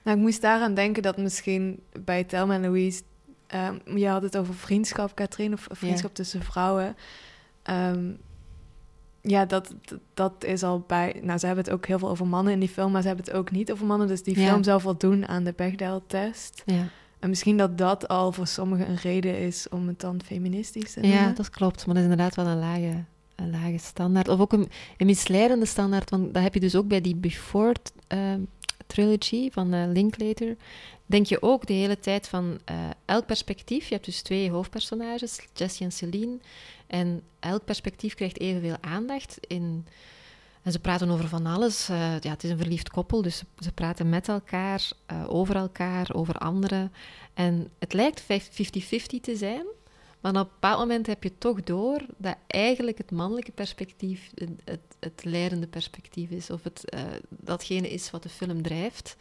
[0.04, 3.02] Nou, ik moest daaraan denken dat misschien bij Thelma en Louise...
[3.88, 6.96] Um, je had het over vriendschap, Katrien, of vriendschap tussen vrouwen...
[7.70, 8.18] Um,
[9.26, 9.76] ja, dat,
[10.14, 11.20] dat is al bij.
[11.22, 13.26] Nou, ze hebben het ook heel veel over mannen in die film, maar ze hebben
[13.26, 14.08] het ook niet over mannen.
[14.08, 16.64] Dus die film zou voldoen aan de Bechdel-test.
[16.66, 16.88] Ja.
[17.20, 21.00] En misschien dat dat al voor sommigen een reden is om het dan feministisch te
[21.00, 21.20] noemen.
[21.20, 21.86] Ja, dat klopt.
[21.86, 23.04] Maar dat is inderdaad wel een lage,
[23.36, 24.28] een lage standaard.
[24.28, 26.10] Of ook een, een misleidende standaard.
[26.10, 27.76] Want dat heb je dus ook bij die Before
[28.14, 28.20] uh,
[28.88, 30.56] trilogy van uh, Linklater.
[31.06, 33.88] Denk je ook de hele tijd van uh, elk perspectief.
[33.88, 36.38] Je hebt dus twee hoofdpersonages, Jessie en Celine.
[36.88, 39.38] En elk perspectief krijgt evenveel aandacht.
[39.48, 39.88] In,
[40.62, 41.90] en ze praten over van alles.
[41.90, 46.10] Uh, ja, het is een verliefd koppel, dus ze, praten met elkaar, uh, over elkaar,
[46.14, 46.92] over anderen.
[47.34, 48.26] En het lijkt 50-50
[49.22, 49.66] te zijn,
[50.20, 54.32] maar op een bepaald moment heb je toch door dat eigenlijk het mannelijke perspectief
[54.64, 56.50] het, het, leidende perspectief is.
[56.50, 59.16] Of het, uh, datgene is wat de film drijft.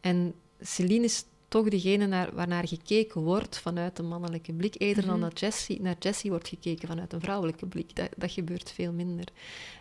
[0.00, 5.18] En Celine is toch degene naar, waarnaar gekeken wordt vanuit een mannelijke blik, eerder dan
[5.18, 5.28] mhm.
[5.28, 7.96] dat Jessie, naar Jessie wordt gekeken vanuit een vrouwelijke blik.
[7.96, 9.26] Dat, dat gebeurt veel minder.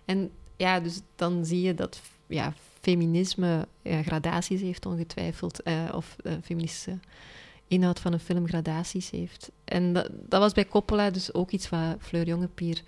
[0.06, 6.15] En ja, dus dan zie je dat ja, feminisme ja, gradaties heeft ongetwijfeld, eh, of
[6.23, 6.99] eh, feministische
[7.67, 9.51] inhoud van een film gradaties heeft.
[9.63, 12.82] En dat, dat was bij Coppola dus ook iets wat Fleur Jongepier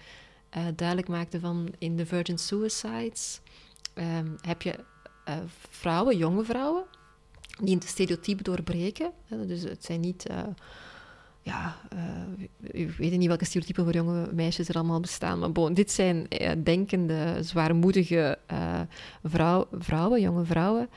[0.58, 3.42] uh, duidelijk maakte van in The Virgin Suicides
[3.94, 4.76] ehm, heb je
[5.30, 5.36] uh,
[5.70, 6.84] vrouwen, jonge vrouwen,
[7.62, 9.12] die een stereotype doorbreken.
[9.46, 10.30] Dus het zijn niet...
[10.32, 10.38] Uh,
[11.42, 15.74] ja, uh, ik weet niet welke stereotypen voor jonge meisjes er allemaal bestaan, maar bon,
[15.74, 18.38] dit zijn uh, denkende, zwaarmoedige
[19.24, 20.90] vrouw, vrouwen, jonge vrouwen,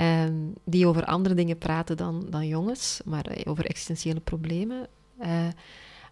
[0.00, 4.86] um, die over andere dingen praten dan, dan jongens, maar over existentiële problemen.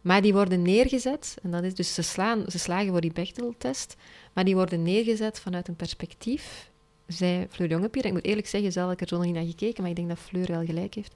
[0.02, 3.96] Maar die worden neergezet, en dat is dus ze, slaan, ze slagen voor die Bechdel-test,
[4.32, 6.70] maar die worden neergezet vanuit een perspectief.
[7.08, 9.44] Zij, Fleur Jongepier, ik moet eerlijk zeggen, zelf heb ik er zo nog niet naar
[9.44, 11.14] gekeken, maar ik denk dat Fleur wel gelijk heeft.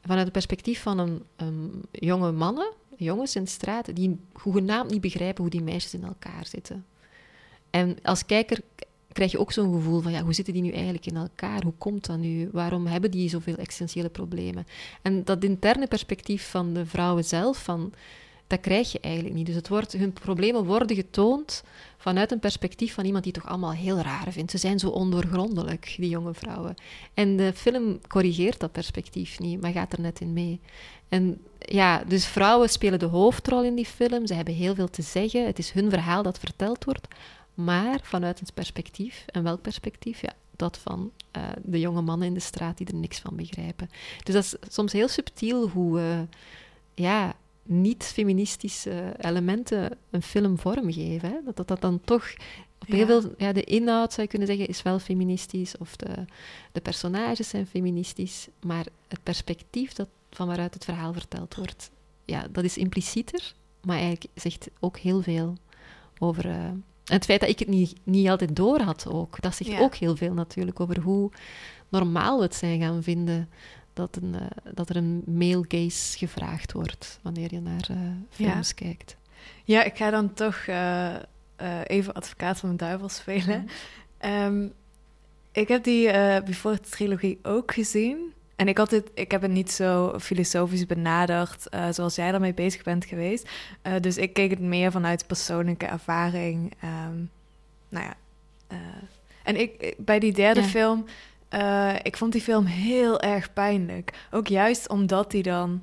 [0.00, 5.42] Vanuit het perspectief van een, jonge mannen, jongens in de straat, die hoegenaamd niet begrijpen
[5.42, 6.86] hoe die meisjes in elkaar zitten.
[7.70, 8.60] En als kijker
[9.12, 11.62] krijg je ook zo'n gevoel van, ja, hoe zitten die nu eigenlijk in elkaar?
[11.62, 12.48] Hoe komt dat nu?
[12.52, 14.66] Waarom hebben die zoveel essentiële problemen?
[15.02, 17.92] En dat interne perspectief van de vrouwen zelf, van,
[18.48, 19.46] dat krijg je eigenlijk niet.
[19.46, 21.62] Dus het wordt, hun problemen worden getoond
[21.96, 24.50] vanuit een perspectief van iemand die toch allemaal heel raar vindt.
[24.50, 26.74] Ze zijn zo ondoorgrondelijk, die jonge vrouwen.
[27.14, 30.60] En de film corrigeert dat perspectief niet, maar gaat er net in mee.
[31.08, 34.26] En ja, dus vrouwen spelen de hoofdrol in die film.
[34.26, 35.46] Ze hebben heel veel te zeggen.
[35.46, 37.08] Het is hun verhaal dat verteld wordt
[37.64, 39.24] maar vanuit het perspectief.
[39.26, 40.20] En welk perspectief?
[40.20, 43.90] Ja, dat van uh, de jonge mannen in de straat die er niks van begrijpen.
[44.22, 46.20] Dus dat is soms heel subtiel hoe uh,
[46.94, 47.34] ja,
[47.68, 51.28] niet-feministische elementen een film vormgeven.
[51.28, 51.36] Hè?
[51.44, 52.34] Dat, dat dat dan toch
[52.78, 53.34] op heel veel...
[53.36, 55.76] Ja, de inhoud, zou je kunnen zeggen, is wel feministisch.
[55.78, 56.24] Of de,
[56.72, 58.48] de personages zijn feministisch.
[58.60, 61.90] Maar het perspectief dat van waaruit het verhaal verteld wordt...
[62.24, 65.54] Ja, dat is implicieter, maar eigenlijk zegt ook heel veel
[66.18, 66.46] over...
[66.46, 69.80] Uh, en het feit dat ik het niet, niet altijd door had ook, dat zegt
[69.80, 71.30] ook heel veel natuurlijk over hoe
[71.88, 73.48] normaal we het zijn gaan vinden
[73.98, 77.98] dat, een, uh, dat er een male gaze gevraagd wordt wanneer je naar uh,
[78.30, 78.74] films ja.
[78.74, 79.16] kijkt.
[79.64, 81.14] Ja, ik ga dan toch uh,
[81.84, 83.68] even advocaat van de duivel spelen.
[84.22, 84.30] Mm.
[84.30, 84.72] Um,
[85.52, 86.10] ik heb die
[86.42, 88.32] Before trilogie ook gezien.
[88.56, 92.54] En ik, had het, ik heb het niet zo filosofisch benaderd uh, zoals jij daarmee
[92.54, 93.50] bezig bent geweest.
[93.86, 96.72] Uh, dus ik keek het meer vanuit persoonlijke ervaring.
[96.84, 97.30] Um,
[97.88, 98.14] nou ja.
[98.72, 98.78] Uh,
[99.42, 100.66] en ik, bij die derde ja.
[100.66, 101.04] film,
[102.02, 104.26] ik vond die film heel erg pijnlijk.
[104.30, 105.82] Ook juist omdat die dan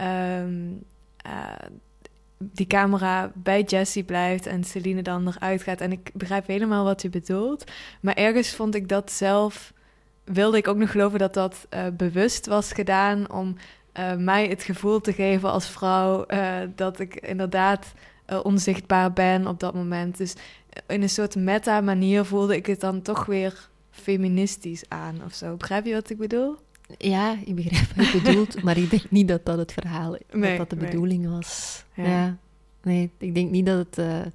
[0.00, 0.82] um,
[2.38, 5.80] die camera bij Jessie blijft en Celine dan eruit gaat.
[5.80, 7.64] En ik begrijp helemaal wat u bedoelt.
[8.00, 9.72] Maar ergens vond ik dat zelf
[10.24, 13.56] wilde ik ook nog geloven dat dat uh, bewust was gedaan om
[14.18, 16.26] mij het gevoel te geven als vrouw
[16.74, 17.92] dat ik inderdaad
[18.42, 20.16] onzichtbaar ben op dat moment.
[20.16, 20.34] Dus
[20.86, 25.56] in een soort meta-manier voelde ik het dan toch weer feministisch aan of zo.
[25.56, 26.56] Begrijp je wat ik bedoel?
[26.98, 30.58] Ja, ik begrijp wat je bedoelt, maar ik denk niet dat dat het verhaal, nee,
[30.58, 31.84] dat dat de bedoeling was.
[31.94, 32.04] Ja.
[32.04, 32.38] ja.
[32.82, 34.32] Nee, ik denk niet dat het,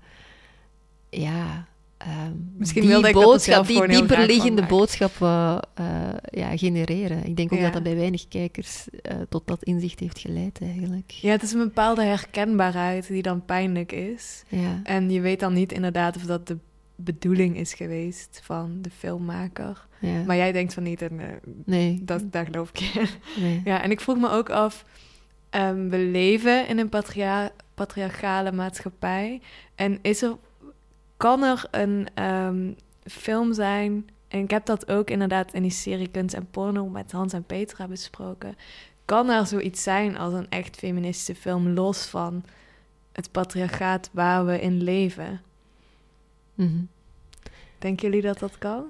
[1.10, 1.68] ja,
[2.08, 5.86] Um, Misschien wilde ik boodschap, dat die dieperliggende boodschap uh, uh,
[6.30, 7.26] ja, genereren.
[7.26, 7.64] Ik denk ook ja.
[7.64, 11.12] dat dat bij weinig kijkers uh, tot dat inzicht heeft geleid, eigenlijk.
[11.12, 14.44] Ja, het is een bepaalde herkenbaarheid die dan pijnlijk is.
[14.48, 14.80] Ja.
[14.84, 16.58] En je weet dan niet inderdaad of dat de
[16.96, 19.88] bedoeling is geweest van de filmmaker.
[20.00, 20.24] Ja.
[20.24, 22.02] Maar jij denkt van niet, en nee.
[22.04, 23.08] dat, daar geloof ik in.
[23.44, 23.62] Nee.
[23.64, 24.86] Ja, en ik vroeg me ook af,
[25.52, 29.42] um, we leven in een patria patriarchale maatschappij.
[29.76, 30.38] En is er
[31.18, 36.08] kan er een um, film zijn, en ik heb dat ook inderdaad in die serie
[36.08, 38.56] Kunst en Porno met Hans en Petra besproken.
[39.06, 42.44] Kan er zoiets zijn als een echt feministische film, los van
[43.12, 45.42] het patriarchaat waar we in leven?
[46.56, 46.88] Mm -hmm.
[47.80, 48.86] Denken jullie dat dat kan?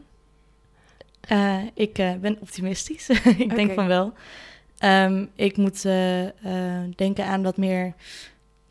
[1.32, 3.10] Uh, ik uh, ben optimistisch.
[3.38, 3.56] ik okay.
[3.56, 4.14] denk van wel.
[4.84, 6.26] Um, ik moet uh,
[6.96, 7.94] denken aan wat meer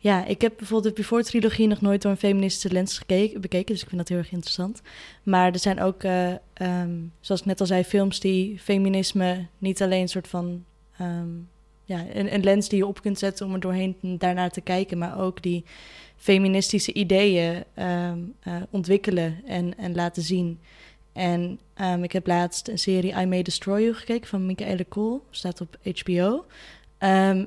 [0.05, 3.81] ja, ik heb bijvoorbeeld de Before-trilogie nog nooit door een feministische lens gekeken, bekeken, dus
[3.81, 4.81] ik vind dat heel erg interessant.
[5.23, 6.03] Maar er zijn ook,
[6.61, 10.63] um, zoals ik net al zei, films die feminisme niet alleen een soort van...
[11.01, 11.49] Um,
[11.85, 14.97] ja, een, een, lens die je op kunt zetten om er doorheen daarnaar te kijken,
[14.97, 15.63] maar ook die
[16.15, 20.59] feministische ideeën um, uh, ontwikkelen en, en laten zien.
[21.13, 21.59] En
[22.01, 25.77] ik heb laatst een serie I May Destroy You gekeken van Michaela Coel, staat op
[26.03, 26.45] HBO.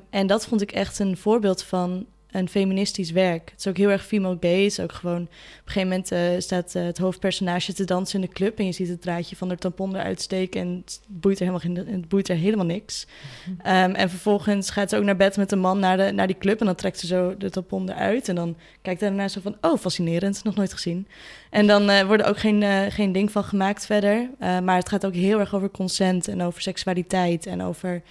[0.09, 3.49] en dat vond ik echt een voorbeeld van een feministisch werk.
[3.49, 4.83] Het is ook heel erg female gaze.
[4.83, 5.29] Ook gewoon op
[5.65, 8.71] een gegeven moment uh, staat uh, het hoofdpersonage te dansen in de club en je
[8.71, 12.09] ziet het draadje van de tampon eruit steken en het boeit er helemaal, geen, het
[12.09, 13.05] boeit er helemaal niks.
[13.45, 13.83] Mm -hmm.
[13.83, 16.37] um, en vervolgens gaat ze ook naar bed met een man naar, de, naar die
[16.37, 19.41] club en dan trekt ze zo de tampon eruit en dan kijkt hij daarna zo
[19.41, 21.07] van, oh fascinerend, nog nooit gezien.
[21.49, 24.29] En dan uh, wordt er ook geen, geen ding van gemaakt verder.
[24.39, 28.01] maar het gaat ook heel erg over consent en over seksualiteit en over,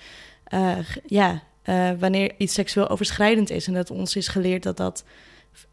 [1.07, 5.05] ja, uh, wanneer iets seksueel overschrijdend is en dat ons is geleerd dat dat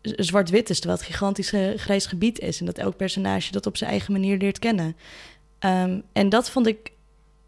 [0.01, 3.89] zwart-wit is, terwijl het gigantisch grijs gebied is en dat elk personage dat op zijn
[3.89, 4.95] eigen manier leert kennen.
[5.59, 6.91] Um, en dat vond ik,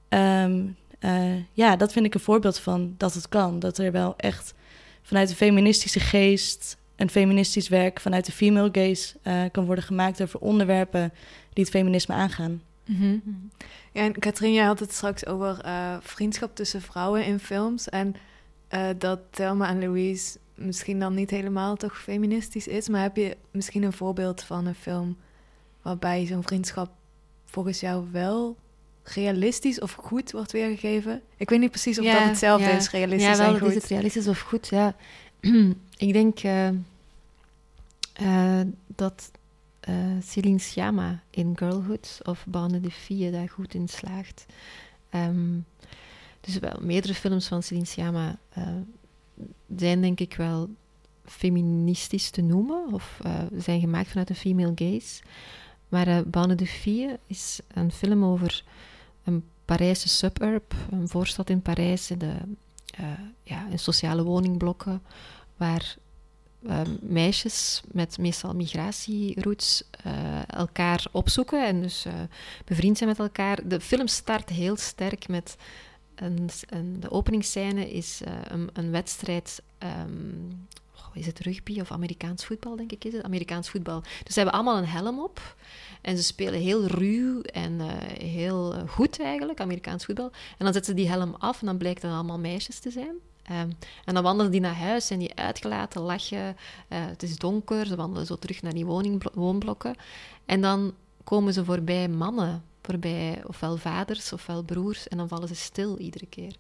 [0.09, 3.59] um, uh, ja, dat vind ik een voorbeeld van dat het kan.
[3.59, 4.53] Dat er wel echt
[5.01, 9.15] vanuit de feministische geest een feministisch werk vanuit de female gaze
[9.51, 11.13] kan worden gemaakt over onderwerpen
[11.53, 12.61] die het feminisme aangaan.
[13.91, 15.59] Ja, en Katrien, jij had het straks over
[16.01, 17.89] vriendschap tussen vrouwen in films.
[17.89, 18.15] En
[18.73, 22.89] uh, dat Thelma en Louise misschien dan niet helemaal toch feministisch is.
[22.89, 25.17] Maar heb je misschien een voorbeeld van een film
[25.81, 26.89] waarbij zo'n vriendschap
[27.45, 28.55] volgens jou wel
[29.03, 31.21] realistisch of goed wordt weergegeven?
[31.37, 33.69] Ik weet niet precies of dat hetzelfde is, realistisch ja, wel, en goed.
[33.69, 34.95] is het realistisch of goed, ja.
[35.97, 36.69] ik denk uh,
[38.21, 39.31] uh, dat
[39.89, 44.45] uh, Celine Sciamma in Girlhood of Bande de daar goed in slaagt.
[45.13, 45.65] Um,
[46.41, 48.39] dus wel, meerdere films van Celine Sciamma
[49.75, 50.69] zijn denk ik wel
[51.25, 53.19] feministisch te noemen of
[53.57, 55.21] zijn gemaakt vanuit een female gaze.
[55.89, 58.63] Maar uh, Bande de Fille is een film over
[59.23, 62.33] een Parijse suburb, een voorstad in Parijs, in, de,
[63.43, 65.01] ja, sociale woningblokken,
[65.57, 65.95] waar
[66.61, 69.83] uh, meisjes met meestal migratieroutes
[70.47, 72.05] elkaar opzoeken en dus
[72.65, 73.67] bevriend zijn met elkaar.
[73.67, 75.57] De film start heel sterk met
[76.99, 80.67] de openingsscène is een, een, wedstrijd um,
[81.17, 83.23] is het rugby of Amerikaans voetbal, denk ik is het?
[83.23, 84.01] Amerikaans voetbal.
[84.01, 85.55] Dus ze hebben allemaal een helm op.
[86.01, 87.87] En ze spelen heel ruw en uh,
[88.19, 90.31] heel uh, goed eigenlijk, Amerikaans voetbal.
[90.31, 93.15] En dan zetten ze die helm af en dan blijkt het allemaal meisjes te zijn.
[93.51, 96.55] Um, en dan wandelen die naar huis en die uitgelaten, lachen.
[96.87, 98.85] Het is donker, ze wandelen zo terug naar die
[99.33, 99.95] woonblokken.
[100.45, 105.07] En dan komen ze voorbij mannen, voorbij ofwel vaders ofwel broers.
[105.07, 106.55] En dan vallen ze stil iedere keer.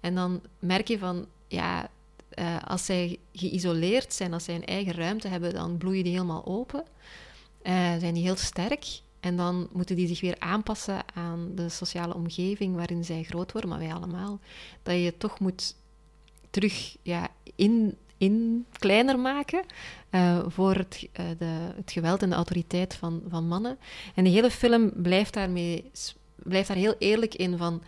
[0.00, 1.90] En dan merk je van, ja,
[2.34, 6.46] uh, als zij geïsoleerd zijn, als zij een eigen ruimte hebben, dan bloeien die helemaal
[6.46, 6.84] open.
[7.62, 9.00] Uh, zijn die heel sterk.
[9.20, 13.70] En dan moeten die zich weer aanpassen aan de sociale omgeving waarin zij groot worden,
[13.70, 14.40] maar wij allemaal.
[14.82, 15.76] Dat je toch moet
[16.50, 19.64] terug ja, in, in kleiner maken
[20.10, 23.78] uh, voor het, uh, de, het geweld en de autoriteit van, van mannen.
[24.14, 25.90] En de hele film blijft, daarmee,
[26.36, 27.82] blijft daar heel eerlijk in van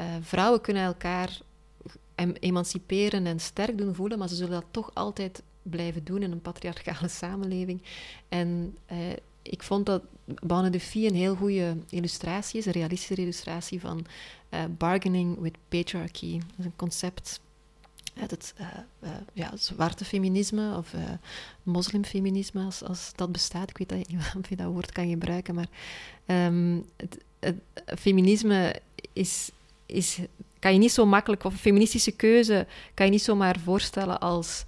[0.00, 1.40] uh, vrouwen kunnen elkaar
[2.40, 6.40] emanciperen en sterk doen voelen, maar ze zullen dat toch altijd blijven doen in een
[6.40, 7.82] patriarchale samenleving.
[8.28, 8.96] En eh,
[9.42, 14.06] ik vond dat Bonne een heel goede illustratie is, een realistische illustratie van
[14.78, 16.38] bargaining with patriarchy.
[16.38, 17.40] Dat is een concept
[18.14, 18.66] het uh,
[19.00, 20.94] uh, ja, zwarte feminisme of
[21.62, 23.70] moslimfeminisme, als, als dat bestaat.
[23.70, 25.68] Ik weet niet of je dat woord kan gebruiken, maar
[26.26, 27.54] um, het,
[27.98, 28.80] feminisme
[29.12, 29.50] is,
[29.86, 30.18] is
[30.58, 34.64] kan je niet zo makkelijk, of een feministische keuze, kan je niet zomaar voorstellen als.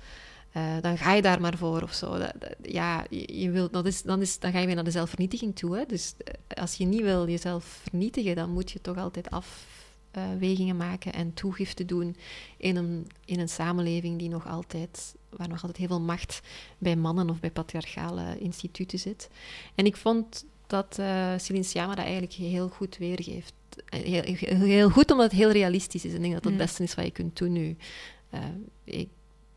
[0.80, 2.18] Dan ga je daar maar voor of zo.
[2.18, 4.90] Dat, dat, ja, je, wilt, dat is, dan, is, dan ga je weer naar de
[4.90, 5.76] zelfvernietiging toe.
[5.76, 5.84] Hè?
[5.86, 6.14] Dus
[6.48, 9.30] als je niet wil jezelf vernietigen, dan moet je toch altijd
[10.16, 12.16] afwegingen uh, maken en toegifte doen
[12.56, 16.40] in een, in een samenleving die nog altijd, waar nog altijd heel veel macht
[16.78, 19.28] bij mannen of bij patriarchale instituten zit.
[19.74, 21.32] En ik vond dat uh,
[21.74, 23.54] dat eigenlijk heel goed weergeeft
[23.88, 26.12] heel, heel, goed omdat het heel realistisch is.
[26.12, 26.66] Ik denk dat dat het mm.
[26.66, 27.76] beste is wat je kunt doen nu.
[28.34, 28.40] Uh,
[28.84, 29.08] ik,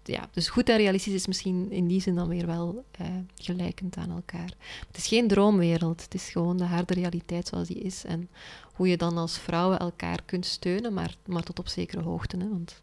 [0.08, 3.98] ja, dus goed en realistisch is misschien in die zin dan weer wel uh, gelijkend
[3.98, 4.54] aan elkaar.
[4.88, 8.06] Het is geen droomwereld, het is gewoon de harde realiteit zoals die is.
[8.06, 8.30] En
[8.74, 12.38] hoe je dan als vrouwen elkaar kunt steunen, maar, maar tot op zekere hoogte.
[12.38, 12.82] Hè, want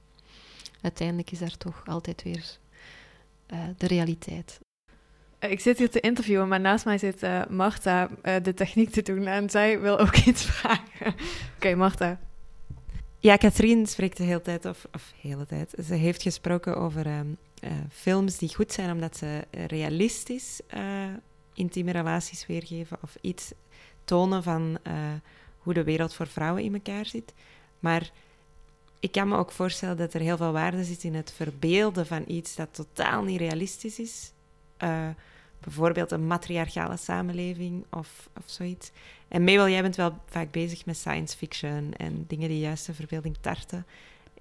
[0.81, 2.59] uiteindelijk is daar toch altijd weer
[3.53, 4.61] uh, de realiteit.
[5.39, 8.11] Eh, ik zit hier te interviewen, maar naast mij zit uh, Marta
[8.43, 11.07] de techniek te doen en zij wil ook iets vragen.
[11.07, 11.15] Oké,
[11.57, 12.19] okay, Marta.
[13.25, 15.75] Ja, Katrien spreekt de hele tijd, of, of hele tijd.
[15.87, 20.61] Ze heeft gesproken over um, uh, films die goed zijn omdat ze realistisch
[21.55, 23.53] intieme relaties weergeven of iets
[24.05, 24.79] tonen van
[25.59, 27.35] hoe de wereld voor vrouwen in elkaar zit.
[27.79, 28.11] Maar
[29.01, 32.25] ik kan me ook voorstellen dat er heel veel waarde zit in het verbeelden van
[32.27, 34.33] iets dat totaal niet realistisch is.
[35.65, 38.91] Bijvoorbeeld een matriarchale samenleving of, of zoiets.
[39.29, 42.95] En Mabel, jij bent wel vaak bezig met science fiction en dingen die juist de
[42.95, 43.87] verbeelding tarten.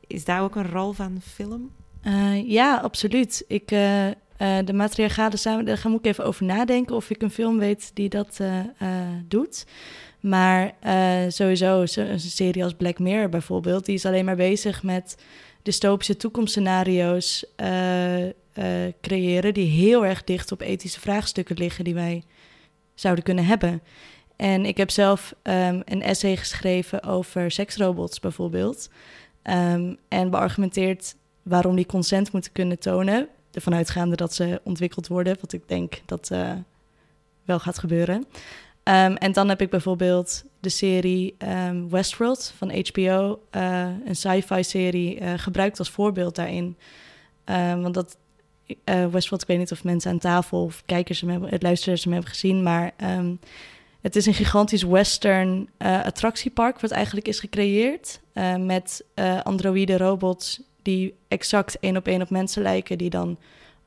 [0.08, 1.72] Is daar ook een rol van film?
[2.04, 3.44] Uh, ja, absoluut.
[3.48, 7.32] Ik, uh, uh, de matriarchale samenleving, daar moet ik even over nadenken of ik een
[7.32, 8.40] film weet die dat
[9.28, 9.66] doet.
[10.20, 10.74] Maar
[11.28, 15.18] sowieso, een serie als Black Mirror bijvoorbeeld, die is alleen maar bezig met
[15.62, 17.46] dystopische toekomstscenario's
[18.54, 18.66] uh,
[19.02, 22.24] creëren die heel erg dicht op ethische vraagstukken liggen die wij
[22.94, 23.82] zouden kunnen hebben.
[24.36, 28.90] En ik heb zelf um, een essay geschreven over seksrobots bijvoorbeeld.
[29.44, 33.28] Um, en beargumenteerd waarom die consent moeten kunnen tonen.
[33.52, 36.52] Ervan uitgaande dat ze ontwikkeld worden, wat ik denk dat uh,
[37.46, 38.16] wel gaat gebeuren.
[38.16, 41.36] Um, en dan heb ik bijvoorbeeld de serie
[41.90, 46.78] Westworld van HBO, uh, een sci-fi serie, gebruikt als voorbeeld daarin.
[47.82, 48.18] want dat
[48.68, 52.14] uh, Westworld, ik weet niet of mensen aan tafel of kijkers hem hebben, luisteraars hem
[52.14, 53.40] hebben gezien, maar um,
[54.02, 59.06] het is een gigantisch western uh, attractiepark wat eigenlijk is gecreëerd uh, met
[59.44, 63.38] androïde robots die exact één op één op mensen lijken, die dan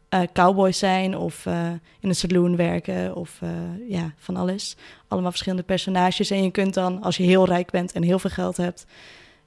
[0.09, 1.71] eh, cowboys zijn of eh,
[2.01, 3.51] in een saloon werken of eh,
[3.89, 4.77] ja, van alles.
[5.09, 6.31] Allemaal verschillende personages.
[6.31, 8.87] En je kunt dan, als je heel rijk bent en heel veel geld hebt,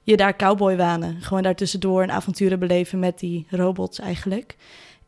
[0.02, 1.22] je daar cowboy wanen.
[1.22, 4.56] Gewoon daartussendoor een avonturen beleven met die robots eigenlijk.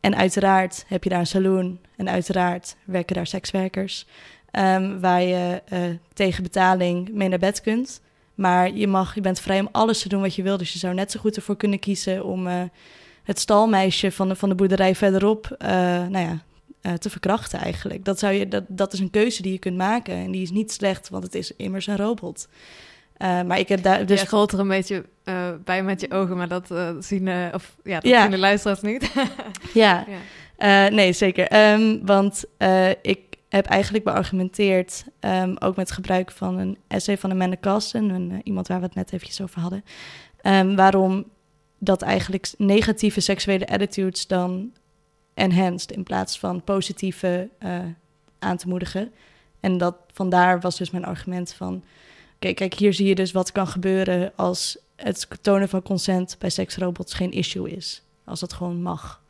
[0.03, 4.05] En uiteraard heb je daar een saloon en uiteraard werken daar sekswerkers.
[4.51, 5.79] ehm, waar je eh,
[6.13, 8.01] tegen betaling mee naar bed kunt.
[8.35, 10.57] Maar je, mag, je bent vrij om alles te doen wat je wil.
[10.57, 12.61] Dus je zou net zo goed ervoor kunnen kiezen om eh,
[13.23, 15.69] het stalmeisje van de, van de boerderij verderop eh,
[16.07, 16.17] nou
[16.81, 18.05] ja, te verkrachten eigenlijk.
[18.05, 20.13] Dat, zou je, dat, dat is een keuze die je kunt maken.
[20.13, 22.47] En die is niet slecht, want het is immers een robot.
[23.17, 26.11] Eh, maar ik heb daar Dus je scrolt er een beetje eh, bij met je
[26.11, 28.21] ogen, maar dat eh, zien, of, ja, dat Ja.
[28.21, 29.13] zien de luisteraars niet.
[29.73, 30.89] ja, ja.
[30.89, 31.47] Nee, zeker.
[31.47, 32.43] Ehm, want
[33.01, 38.41] ik heb eigenlijk beargumenteerd, ehm, ook met gebruik van een essay van Amanda Carsten, een,
[38.43, 39.83] iemand waar we het net eventjes over hadden,
[40.41, 41.25] ehm, waarom
[41.77, 44.71] dat eigenlijk negatieve seksuele attitudes dan
[45.33, 47.49] enhanced in plaats van positieve
[48.39, 49.11] aan te moedigen.
[49.59, 51.83] En dat vandaar was dus mijn argument van,
[52.43, 56.49] oké, kijk, hier zie je dus wat kan gebeuren als het tonen van consent bij
[56.49, 58.03] seksrobots geen issue is.
[58.25, 59.21] Als dat gewoon mag.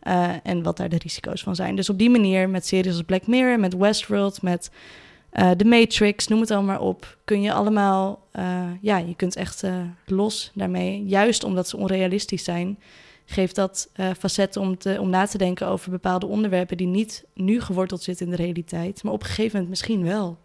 [0.00, 1.76] Eh, en wat daar de risico's van zijn.
[1.76, 4.70] Dus op die manier, met series als Black Mirror, met Westworld, met
[5.30, 9.62] eh The Matrix, noem het allemaal op, kun je allemaal, eh, ja, je kunt echt
[10.06, 11.04] los daarmee.
[11.06, 12.78] Juist omdat ze onrealistisch zijn,
[13.24, 17.60] geeft dat facetten om, te, om na te denken over bepaalde onderwerpen die niet nu
[17.60, 20.38] geworteld zitten in de realiteit, maar op een gegeven moment misschien wel.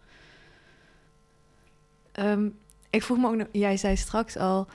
[2.12, 2.48] Ehm,
[2.90, 4.66] ik vroeg me ook nog, jij zei straks al,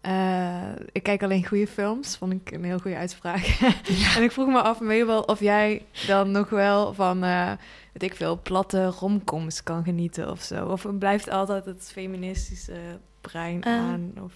[0.00, 3.58] eh, ik kijk alleen goede films, vond ik een heel goede uitspraak.
[4.16, 7.52] en ik vroeg me af, Mabel, of jij dan nog wel van, eh
[7.92, 10.66] weet ik veel, platte romcoms kan genieten of zo.
[10.66, 14.12] Of blijft altijd het feministische brein Eh, aan?
[14.22, 14.32] Of...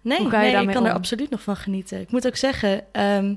[0.00, 2.00] Nee, nee ik kan er absoluut nog van genieten.
[2.00, 3.34] Ik moet ook zeggen, ehm,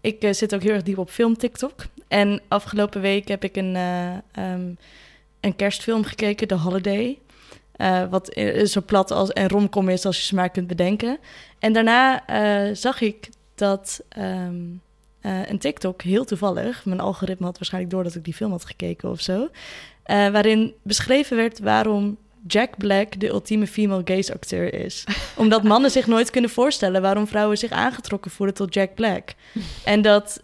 [0.00, 1.84] ik zit ook heel erg diep op film TikTok.
[2.08, 4.72] En afgelopen week heb ik een, eh, ehm,
[5.40, 7.18] een kerstfilm gekeken, The Holiday.
[7.76, 11.18] Eh, wat zo plat als en romcom is als je ze maar kunt bedenken.
[11.58, 14.62] En daarna eh, zag ik dat ehm,
[15.20, 16.84] eh, een TikTok, heel toevallig...
[16.84, 19.48] mijn algoritme had waarschijnlijk door dat ik die film had gekeken of zo...
[20.06, 22.16] waarin beschreven werd waarom
[22.46, 25.04] Jack Black de ultieme female gaze acteur is.
[25.36, 29.28] Omdat mannen zich nooit kunnen voorstellen waarom vrouwen zich aangetrokken voelen tot Jack Black.
[29.84, 30.42] En dat,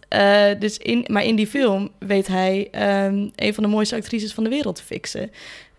[0.59, 4.43] dus in, maar in die film weet hij ehm, een van de mooiste actrices van
[4.43, 5.31] de wereld te fixen.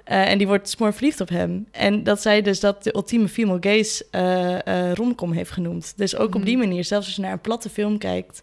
[0.05, 1.66] Eh, en die wordt smoor verliefd op hem.
[1.70, 5.92] En dat zij dus dat de ultieme female gaze eh, eh, romcom heeft genoemd.
[5.96, 6.44] Dus ook op Mhm.
[6.44, 8.42] die manier, zelfs als je naar een platte film kijkt,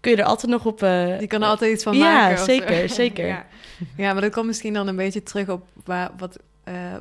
[0.00, 0.80] kun je er altijd nog op.
[0.80, 2.38] Je kan er altijd iets van ja, maken.
[2.38, 3.26] of zeker, zeker.
[3.26, 3.46] ja.
[3.96, 6.38] ja, maar dat komt misschien dan een beetje terug op waar, wat,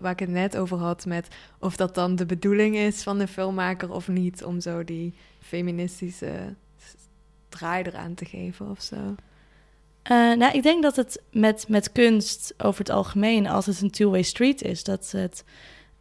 [0.02, 1.06] waar ik het net over had.
[1.06, 1.28] Met
[1.60, 4.44] of dat dan de bedoeling is van de filmmaker of niet.
[4.44, 6.32] Om zo die feministische
[7.50, 9.16] draai eraan te geven of zo.
[10.08, 14.22] Eh, nou, ik denk dat het met, met kunst over het algemeen altijd een two-way
[14.22, 14.84] street is.
[14.84, 15.44] Dat het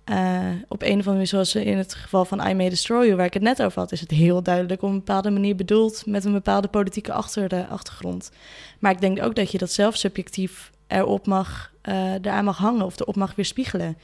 [0.05, 3.17] eh, op een of andere manier, zoals in het geval van I May Destroy You,
[3.17, 6.07] waar ik het net over had, is het heel duidelijk op een bepaalde manier bedoeld
[6.07, 8.31] met een bepaalde politieke achter de achtergrond.
[8.79, 13.01] Maar ik denk ook dat je dat zelf subjectief erop mag, eraan mag hangen of
[13.01, 13.99] erop mag weerspiegelen.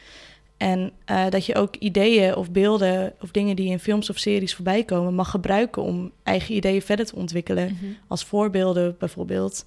[0.57, 0.93] En
[1.31, 5.15] dat je ook ideeën of beelden of dingen die in films of series voorbij komen,
[5.15, 7.79] mag gebruiken om eigen ideeën verder te ontwikkelen
[8.09, 9.65] als voorbeelden bijvoorbeeld.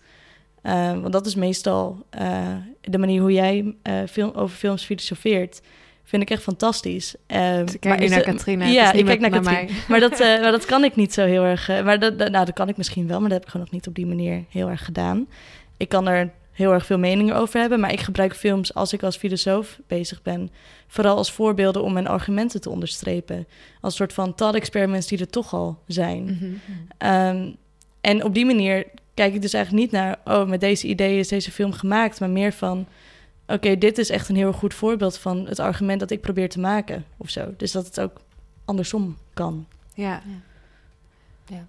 [0.65, 2.47] Eh, want dat is meestal eh,
[2.81, 5.61] de manier hoe jij eh, film, over films filosofeert.
[6.03, 7.15] Vind ik echt fantastisch.
[7.27, 8.65] Dus ik kijk maar is naar Katrina.
[8.65, 9.67] Ja, ik kijk naar Katrina.
[9.87, 11.67] Maar dat, maar dat kan ik niet zo heel erg.
[11.67, 13.75] maar dat, dat- nou, dat kan ik misschien wel, maar dat heb ik gewoon nog
[13.75, 15.27] niet op die manier heel erg gedaan.
[15.77, 19.03] Ik kan er heel erg veel meningen over hebben, maar ik gebruik films als ik
[19.03, 20.49] als filosoof bezig ben,
[20.87, 23.47] vooral als voorbeelden om mijn argumenten te onderstrepen.
[23.81, 26.23] Als soort van thought experiments die er toch al zijn.
[26.23, 26.51] Mhm.
[26.97, 27.51] Ehm,
[28.01, 28.85] en op die manier
[29.15, 32.29] kijk ik dus eigenlijk niet naar, oh, met deze ideeën is deze film gemaakt, maar
[32.29, 32.87] meer van,
[33.47, 36.59] oké, dit is echt een heel goed voorbeeld van het argument dat ik probeer te
[36.59, 37.53] maken of zo.
[37.57, 38.21] Dus dat het ook
[38.65, 39.67] andersom kan.
[39.93, 40.21] Ja.
[41.47, 41.65] Ja.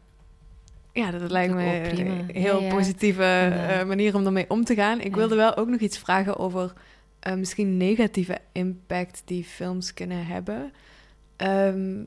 [0.92, 2.10] Ja, dat lijkt me prima.
[2.10, 2.74] een heel Ja, ja.
[2.74, 5.00] positieve eh, manier om ermee om te gaan.
[5.00, 5.16] Ik Ja.
[5.16, 6.72] wilde wel ook nog iets vragen over
[7.20, 10.72] eh, misschien negatieve impact die films kunnen hebben.
[11.36, 12.04] Ehm,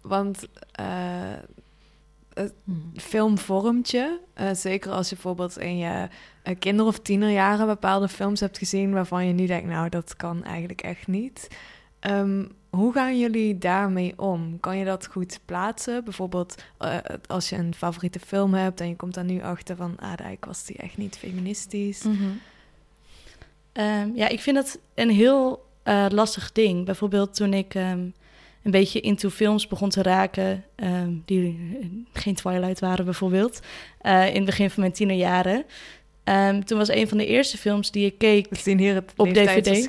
[0.00, 1.32] want eh.
[2.96, 4.18] Film vormt je.
[4.34, 6.08] Eh, zeker als je bijvoorbeeld in je
[6.42, 10.44] eh, kinder- of tienerjaren bepaalde films hebt gezien waarvan je nu denkt, nou, dat kan
[10.44, 11.48] eigenlijk echt niet.
[12.00, 14.60] Ehm, hoe gaan jullie daarmee om?
[14.60, 16.04] Kan je dat goed plaatsen?
[16.04, 19.94] Bijvoorbeeld eh, als je een favoriete film hebt en je komt daar nu achter van,
[19.98, 22.02] ah, eigenlijk was die echt niet feministisch.
[22.02, 22.12] Hm.
[23.72, 25.64] Ehm, ja, ik vind dat een heel
[26.08, 26.84] lastig ding.
[26.84, 28.08] Bijvoorbeeld toen ik ehm,
[28.66, 31.58] een beetje into films begon te raken, ehm, die
[32.12, 33.60] geen Twilight waren bijvoorbeeld,
[34.00, 35.64] eh, in het begin van mijn tienerjaren.
[36.28, 38.46] Um, toen was een van de eerste films die ik keek.
[38.50, 39.88] We zien hier het op DVD.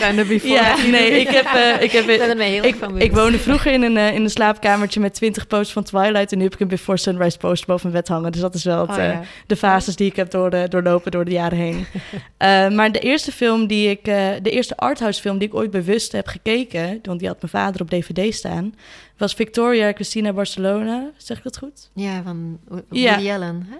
[0.00, 0.52] en de before.
[0.52, 4.22] Ja, nee, ik heb, uh, ik heb, ik, ik, woonde vroeger in een, uh, in
[4.22, 7.66] een slaapkamertje met 20 posters van Twilight en nu heb ik een Before Sunrise poster
[7.66, 8.32] boven mijn bed hangen.
[8.32, 9.12] Dus dat is wel het, oh, ja.
[9.12, 11.86] uh, de fases die ik heb door, doorlopen door de jaren heen.
[12.76, 16.26] maar de eerste film die ik, de eerste arthouse film die ik ooit bewust heb
[16.26, 18.74] gekeken, want die had mijn vader op DVD staan,
[19.16, 21.10] was Victoria Christina Barcelona.
[21.16, 21.90] Zeg ik dat goed?
[21.94, 23.34] Ja, van Woody ja.
[23.34, 23.66] Allen.
[23.70, 23.76] Hè?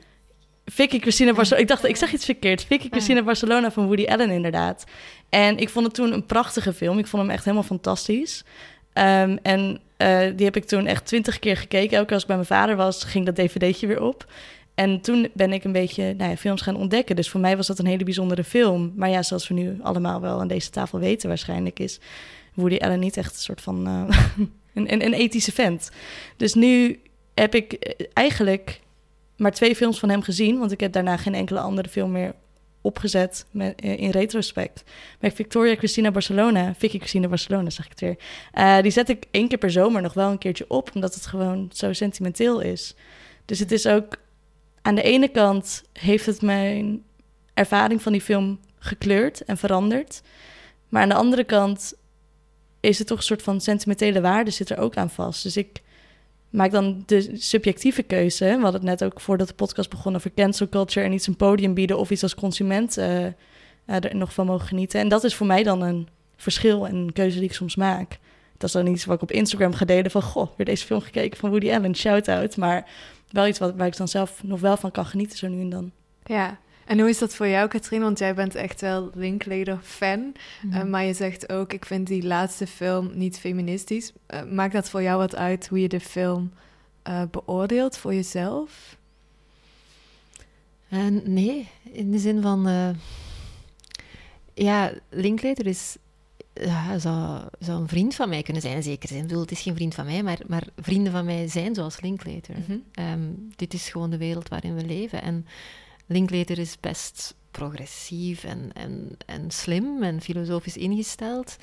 [0.65, 1.63] Vicky Christina Barcelona.
[1.63, 2.65] Ik dacht, ik zeg iets verkeerd.
[2.65, 4.85] Vicky Christina Barcelona van Woody Allen, inderdaad.
[5.29, 6.99] En ik vond het toen een prachtige film.
[6.99, 8.45] Ik vond hem echt helemaal fantastisch.
[8.95, 11.97] Um, en uh, die heb ik toen echt twintig keer gekeken.
[11.97, 14.27] Elke keer als ik bij mijn vader was, ging dat dvd'tje weer op.
[14.75, 17.17] En toen ben ik een beetje nou ja, films gaan ontdekken.
[17.17, 18.93] Dus voor mij was dat een hele bijzondere film.
[18.97, 21.79] Maar ja, zoals we nu allemaal wel aan deze tafel weten waarschijnlijk...
[21.79, 22.01] is
[22.55, 23.89] Woody Allen niet echt een soort van...
[23.89, 24.17] Uh,
[24.75, 25.91] een, een, een ethische vent.
[26.37, 27.01] Dus nu
[27.35, 28.81] heb ik eh, eigenlijk
[29.37, 32.35] maar twee films van hem gezien, want ik heb daarna geen enkele andere film meer
[32.81, 34.85] opgezet eh, in retrospect.
[35.21, 38.17] Met Victoria Christina Barcelona, Vicky Christina Barcelona, zeg ik het weer.
[38.55, 41.27] Uh, die zet ik één keer per zomer nog wel een keertje op, omdat het
[41.27, 42.95] gewoon zo sentimenteel is.
[43.45, 44.17] Dus het is ook,
[44.83, 47.03] aan de ene kant heeft het mijn
[47.55, 50.23] ervaring van die film gekleurd en veranderd.
[50.89, 51.95] Maar aan de andere kant
[52.81, 55.43] is het toch een soort van sentimentele waarde zit er ook aan vast.
[55.43, 55.83] Dus ik
[56.53, 58.45] maak dan de subjectieve keuze.
[58.45, 61.37] We hadden het net ook voordat de podcast begon over cancel culture en iets een
[61.37, 63.25] podium bieden of iets als consument uh,
[63.87, 65.01] er nog van mogen genieten.
[65.01, 68.19] En dat is voor mij dan een verschil en een keuze die ik soms maak.
[68.59, 71.01] Dat is dan iets wat ik op Instagram ga delen van, goh, weer deze film
[71.01, 72.57] gekeken van Woody Allen, shout-out.
[72.57, 72.89] Maar
[73.31, 75.71] wel iets wat, waar ik dan zelf nog wel van kan genieten, zo nu en
[75.71, 75.91] dan.
[76.25, 78.01] Ja, en hoe is dat voor jou, Katrien?
[78.01, 80.33] Want jij bent echt wel Linklater-fan.
[80.63, 80.77] Mhm.
[80.77, 84.13] Eh, maar je zegt ook, ik vind die laatste film niet feministisch.
[84.29, 86.53] Uh, maakt dat voor jou wat uit hoe je de film
[87.09, 88.97] uh, beoordeelt voor jezelf?
[91.25, 92.95] nee, in de zin van...
[94.55, 95.97] ja, Linklater is...
[96.55, 99.21] Ja, zou, zou een vriend van mij kunnen zijn, zeker zijn.
[99.21, 102.01] Ik bedoel, het is geen vriend van mij, maar, maar vrienden van mij zijn zoals
[102.01, 102.55] Linklater.
[102.67, 105.23] Mm dit is gewoon de wereld waarin we leven.
[105.23, 105.47] En
[106.07, 111.57] Linklater is best progressief en, en, en slim en filosofisch ingesteld.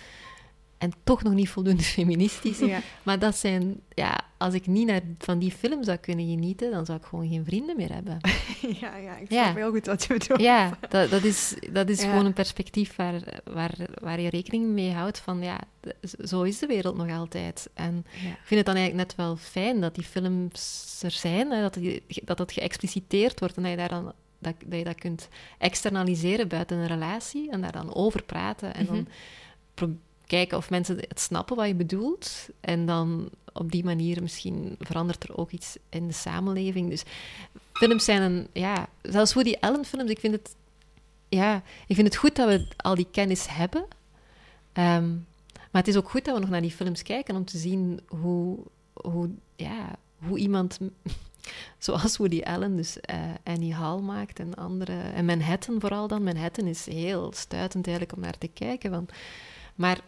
[0.77, 2.59] En toch nog niet voldoende feministisch.
[3.03, 6.85] Maar dat zijn, ja, als ik niet naar, van die film zou kunnen genieten, dan
[6.85, 8.17] zou ik gewoon geen vrienden meer hebben.
[8.81, 10.39] ja, ja, ik snap heel goed wat je bedoelt.
[10.39, 14.91] Ja, dat, dat is, dat is gewoon een perspectief waar, waar, waar je rekening mee
[14.91, 15.59] houdt van, ja,
[16.23, 17.69] zo is de wereld nog altijd.
[17.73, 21.61] En ik vind het dan eigenlijk net wel fijn dat die films er zijn, hè,
[21.61, 24.95] dat, die, dat dat geëxpliciteerd wordt en dat je daar dan dat, dat je dat
[24.95, 28.73] kunt externaliseren buiten een relatie en daar dan over praten.
[28.73, 29.07] En dan
[29.75, 29.91] mhm.
[30.25, 32.49] kijken of mensen het snappen wat je bedoelt.
[32.59, 36.89] En dan op die manier misschien verandert er ook iets in de samenleving.
[36.89, 37.03] Dus
[37.73, 38.47] films zijn een...
[38.53, 40.55] Ja, zelfs Woody Allen films, ik vind het...
[41.29, 43.85] Ja, ik vind het goed dat we al die kennis hebben.
[44.73, 45.09] Ehm,
[45.71, 47.99] maar het is ook goed dat we nog naar die films kijken om te zien
[48.07, 48.57] hoe,
[48.93, 50.79] hoe, ja, hoe iemand
[51.77, 54.99] Zoals Woody Allen dus uh, Annie Hall maakt en andere...
[54.99, 56.23] En Manhattan vooral dan.
[56.23, 58.91] Manhattan is heel stuitend eigenlijk om naar te kijken.
[58.91, 59.11] Want,
[59.75, 59.99] maar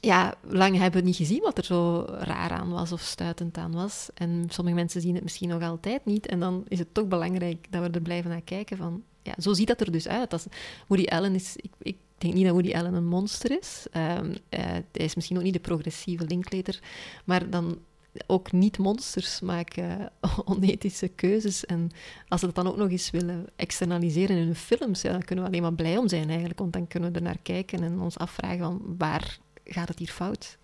[0.00, 3.72] ja, lang hebben we niet gezien wat er zo raar aan was of stuitend aan
[3.72, 4.08] was.
[4.14, 6.26] En sommige mensen zien het misschien nog altijd niet.
[6.26, 9.02] En dan is het toch belangrijk dat we er blijven naar kijken van...
[9.22, 10.46] Ja, zo ziet dat er dus uit.
[10.86, 11.56] Woody Allen is...
[11.56, 13.86] Ik, ik denk niet dat Woody Allen een monster is.
[13.96, 16.80] Um, uh, hij is misschien ook niet de progressieve Linklater.
[17.24, 17.78] Maar dan
[18.26, 20.12] ook niet monsters maken
[20.44, 21.66] onethische keuzes.
[21.66, 21.90] En
[22.28, 25.44] als ze dat dan ook nog eens willen externaliseren in hun films, ja, dan kunnen
[25.44, 26.58] we alleen maar blij om zijn eigenlijk.
[26.58, 30.08] Want dan kunnen we er naar kijken en ons afvragen van waar gaat het hier
[30.08, 30.58] fout?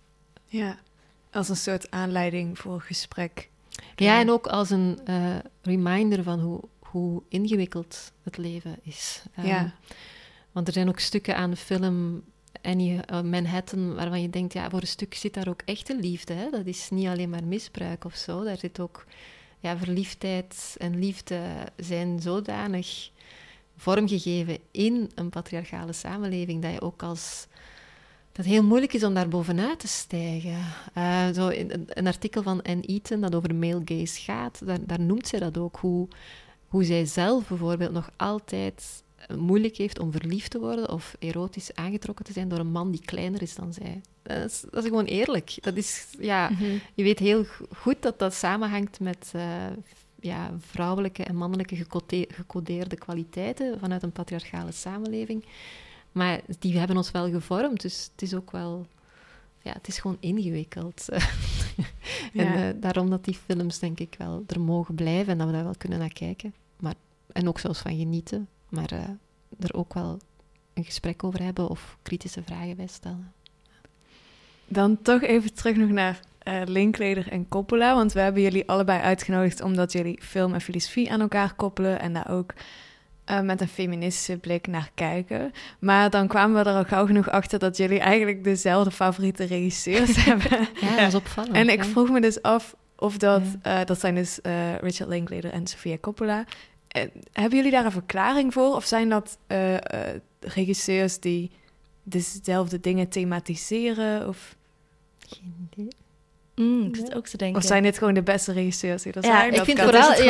[0.45, 0.77] Ja,
[1.31, 3.49] als een soort aanleiding voor gesprek.
[3.95, 9.23] Ja, en ook als een uh, reminder van hoe, hoe ingewikkeld het leven is.
[9.35, 9.43] ja.
[9.43, 9.69] Ehm,
[10.51, 12.23] want er zijn ook stukken aan de film
[12.67, 16.33] en uh, Manhattan, waarvan je denkt, ja, voor een stuk zit daar ook echte liefde.
[16.33, 16.49] Hè?
[16.49, 18.43] Dat is niet alleen maar misbruik of zo.
[18.43, 19.05] Daar zit ook,
[19.59, 21.41] ja, verliefdheid en liefde
[21.75, 23.09] zijn zodanig
[23.77, 27.47] vormgegeven in een patriarchale samenleving dat je ook als
[28.31, 30.59] dat het heel moeilijk is om daar bovenuit te stijgen.
[30.97, 34.99] Uh, zo in, een artikel van Anne Eaton dat over male gaze gaat, daar, daar
[35.01, 36.07] noemt zij dat ook, hoe,
[36.67, 39.03] hoe zij zelf bijvoorbeeld nog altijd
[39.35, 43.01] moeilijk heeft om verliefd te worden of erotisch aangetrokken te zijn door een man die
[43.05, 44.01] kleiner is dan zij.
[44.23, 45.57] Dat is, dat is gewoon eerlijk.
[45.61, 46.77] Dat is, ja, mhm.
[46.93, 49.43] Je weet heel goed dat dat samenhangt met uh,
[50.19, 51.85] ja, vrouwelijke en mannelijke
[52.29, 55.45] gecodeerde kwaliteiten vanuit een patriarchale samenleving.
[56.11, 58.85] Maar die hebben ons wel gevormd, dus het is ook wel
[59.61, 61.05] ja, het is gewoon ingewikkeld.
[61.09, 61.17] en
[62.33, 62.67] Ja.
[62.67, 65.63] eh, daarom dat die films, denk ik, wel er mogen blijven en dat we daar
[65.63, 66.53] wel kunnen naar kijken.
[66.79, 66.93] Maar,
[67.31, 68.99] en ook zelfs van genieten, maar eh,
[69.59, 70.19] er ook wel
[70.73, 73.33] een gesprek over hebben of kritische vragen bij stellen.
[74.67, 77.95] Dan toch even terug nog naar eh Linklater en Coppola.
[77.95, 81.99] Want we hebben jullie allebei uitgenodigd omdat jullie film en filosofie aan elkaar koppelen.
[81.99, 82.53] En daar ook
[83.25, 85.51] eh, met een feministische blik naar kijken.
[85.79, 90.15] Maar dan kwamen we er al gauw genoeg achter dat jullie eigenlijk dezelfde favoriete regisseurs
[90.25, 90.67] hebben.
[90.81, 91.55] Ja, dat is opvallend.
[91.55, 91.89] En ik ja.
[91.89, 93.43] vroeg me dus af of dat...
[93.85, 94.39] dat zijn dus
[94.81, 96.45] Richard Linklater en Sofia Coppola.
[97.01, 98.75] Eh, hebben jullie daar een verklaring voor?
[98.75, 99.81] Of zijn dat eh, eh,
[100.39, 101.51] regisseurs die
[102.03, 104.27] dezelfde dingen thematiseren?
[104.27, 104.55] Of,
[105.27, 105.87] Geen idee.
[106.55, 107.57] Mm, ik zit ook te denken.
[107.61, 109.49] of zijn dit gewoon de beste regisseurs die er Ja, zijn?
[109.49, 110.11] Ik Dat vind, kan vooral,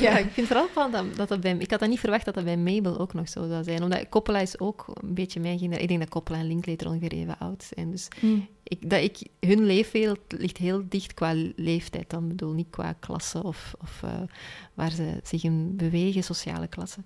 [0.00, 1.56] ja, ik vind vooral van dat, dat, dat bij...
[1.58, 3.82] Ik had dat niet verwacht dat dat bij Mabel ook nog zo zou zijn.
[3.82, 5.82] Omdat Coppola is ook een beetje mijn generatie.
[5.82, 7.90] Ik denk dat Coppola en Linklater ongeveer even oud zijn.
[7.90, 8.46] Dus Mm.
[8.62, 12.22] Ik, dat ik, hun leefwereld ligt heel dicht qua leeftijd dan.
[12.22, 14.10] Ik bedoel, niet qua klasse of, of eh,
[14.74, 16.98] waar ze zich in bewegen, sociale klasse.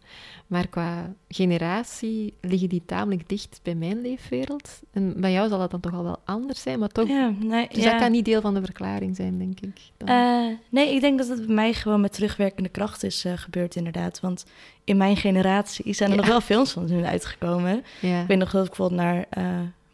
[0.46, 4.80] Maar qua generatie liggen die tamelijk dicht bij mijn leefwereld.
[4.92, 7.08] En bij jou zal dat dan toch al wel anders zijn, maar toch...
[7.08, 7.90] Ja, nee, Dus ja.
[7.90, 9.78] dat kan niet deel van de verklaring zijn, denk ik.
[9.96, 13.76] Eh, nee, ik denk dat het bij mij gewoon met terugwerkende kracht is eh, gebeurd,
[13.76, 14.20] inderdaad.
[14.20, 14.44] Want
[14.84, 16.20] in mijn generatie zijn er Ja.
[16.20, 17.76] nog wel films van hun uitgekomen.
[18.00, 19.26] Ik weet nog dat ik bijvoorbeeld naar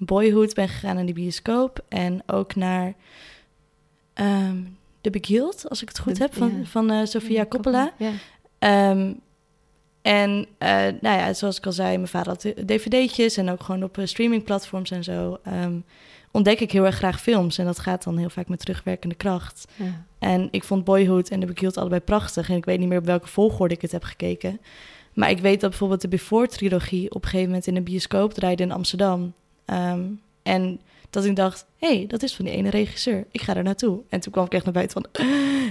[0.05, 1.85] Boyhood ben gegaan in de bioscoop.
[1.89, 2.95] En ook naar
[4.15, 4.57] ehm
[5.01, 6.65] The Beguiled, als ik het goed De- heb, van, ja.
[6.65, 7.93] van eh, Sofia Coppola.
[7.99, 8.11] Ja.
[8.59, 9.13] Ehm,
[10.03, 10.69] en eh,
[11.01, 14.07] nou ja, zoals ik al zei, mijn vader had dvd'tjes en ook gewoon op eh,
[14.07, 15.39] streamingplatforms en zo.
[15.45, 15.75] ehm,
[16.31, 17.59] ontdek ik heel erg graag films.
[17.59, 19.65] En dat gaat dan heel vaak met terugwerkende kracht.
[19.77, 20.05] Ja.
[20.19, 22.49] En ik vond Boyhood en The Beguiled allebei prachtig.
[22.51, 24.61] En ik weet niet meer op welke volgorde ik het heb gekeken.
[25.13, 28.63] Maar ik weet dat bijvoorbeeld de Before-trilogie op een gegeven moment in een bioscoop draaide
[28.63, 29.33] in Amsterdam.
[29.73, 30.01] Ehm,
[30.43, 33.25] en dat ik dacht, hé, hey, dat is van die ene regisseur.
[33.31, 34.01] Ik ga er naartoe.
[34.09, 35.27] En toen kwam ik echt naar buiten van,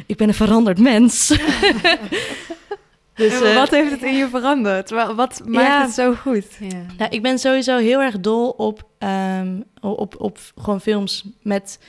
[0.06, 1.28] ik ben een veranderd mens.
[3.16, 4.90] dus, eh, wat heeft het in je veranderd?
[4.90, 5.82] Wa- Wat maakt Ja.
[5.82, 6.46] het zo goed?
[6.60, 6.86] Ja.
[6.98, 11.80] Nou, ik ben sowieso heel erg dol op, ehm, op, op gewoon films met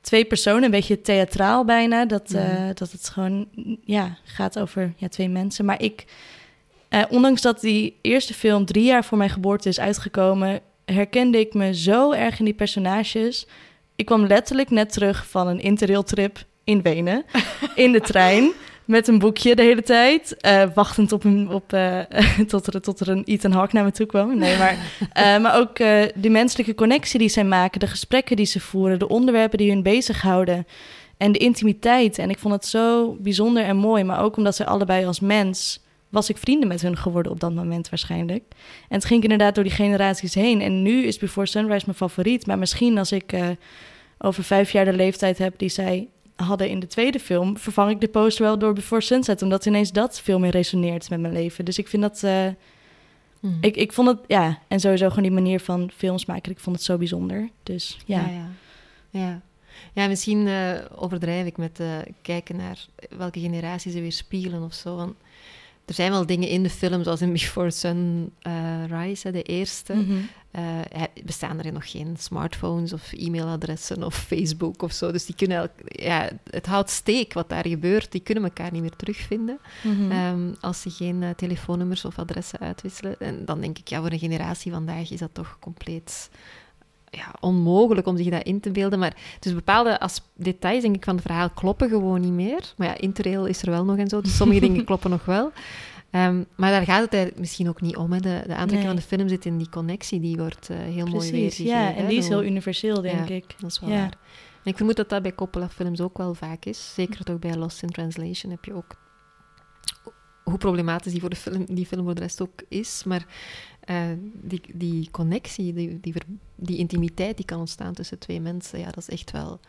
[0.00, 2.04] twee personen, een beetje theatraal bijna.
[2.06, 2.72] Dat, eh, Mhm.
[2.74, 3.48] dat het gewoon
[3.84, 5.64] ja, gaat over ja, twee mensen.
[5.64, 6.04] Maar ik,
[6.88, 10.60] eh, ondanks dat die eerste film drie jaar voor mijn geboorte is uitgekomen,
[10.94, 13.46] herkende ik me zo erg in die personages.
[13.96, 17.24] Ik kwam letterlijk net terug van een interrailtrip in Wenen,
[17.74, 18.52] in de trein.
[18.84, 20.36] Met een boekje de hele tijd.
[20.36, 22.00] eh, wachtend op een, op, eh,
[22.48, 24.38] tot, er, tot er een Ethan Hawke naar me toe kwam.
[24.38, 24.76] Nee, maar,
[25.12, 25.76] eh, maar ook
[26.14, 27.80] de menselijke connectie die zij maken.
[27.80, 28.98] De gesprekken die ze voeren.
[28.98, 30.66] De onderwerpen die hun bezighouden.
[31.16, 32.18] En de intimiteit.
[32.18, 34.04] En ik vond het zo bijzonder en mooi.
[34.04, 35.84] Maar ook omdat zij allebei als mens...
[36.16, 38.44] was ik vrienden met hun geworden op dat moment waarschijnlijk.
[38.88, 40.60] En het ging inderdaad door die generaties heen.
[40.60, 42.46] En nu is Before Sunrise mijn favoriet.
[42.46, 43.48] Maar misschien als ik eh,
[44.18, 48.00] over vijf jaar de leeftijd heb die zij hadden in de tweede film, vervang ik
[48.00, 51.64] de poster wel door Before Sunset, omdat ineens dat veel meer resoneert met mijn leven.
[51.64, 52.46] Dus ik vind dat, eh,
[53.40, 53.48] Hm.
[53.60, 56.76] ik, ik vond het, ja, en sowieso gewoon die manier van films maken, ik vond
[56.76, 57.48] het zo bijzonder.
[57.62, 58.20] Dus ja.
[58.20, 58.48] Ja, ja.
[59.10, 59.40] ja.
[59.92, 61.80] ja misschien eh, overdrijf ik met
[62.22, 62.86] kijken naar
[63.16, 64.96] welke generatie ze weer spiegelen of zo.
[64.96, 65.14] Want
[65.86, 69.92] er zijn wel dingen in de film, zoals in Before Sunrise, hè, de eerste.
[70.50, 70.62] Eh,
[70.92, 75.12] hè, bestaan er nog geen smartphones of e-mailadressen of Facebook of zo.
[75.12, 75.70] Dus die kunnen elk-
[76.02, 78.12] ja, het houdt steek wat daar gebeurt.
[78.12, 79.58] Die kunnen elkaar niet meer terugvinden.
[79.82, 80.10] Mhm.
[80.10, 83.16] Ehm, als ze geen eh, telefoonnummers of adressen uitwisselen.
[83.20, 86.30] En dan denk ik, ja, voor een generatie vandaag is dat toch compleet
[87.16, 88.98] ja, onmogelijk om zich dat in te beelden.
[88.98, 92.72] Maar dus bepaalde as- details, denk ik, van het verhaal kloppen gewoon niet meer.
[92.76, 95.52] Maar ja, Interrail is er wel nog en zo, dus sommige dingen kloppen nog wel.
[96.10, 98.12] Ehm, maar daar gaat het eigenlijk misschien ook niet om.
[98.12, 98.20] Hè.
[98.20, 98.86] De, de aantrekking Nee.
[98.86, 101.64] van de film zit in die connectie, die wordt eh, heel mooi weergegeven.
[101.72, 103.34] ja, en hè, die is heel universeel, denk Ja.
[103.34, 103.54] ik.
[103.60, 103.96] Dat is wel Ja.
[103.96, 104.18] waar.
[104.64, 106.94] En ik vermoed dat dat bij Coppola-films ook wel vaak is.
[106.94, 108.94] Zeker toch bij Lost in Translation heb je ook...
[110.44, 113.02] Hoe problematisch die, voor de film, die film voor de rest ook is.
[113.04, 113.26] Maar
[113.86, 114.10] eh,
[114.42, 116.14] die, die connectie, die, die,
[116.54, 118.78] die intimiteit die kan ontstaan tussen twee mensen...
[118.78, 119.60] Ja, dat is echt wel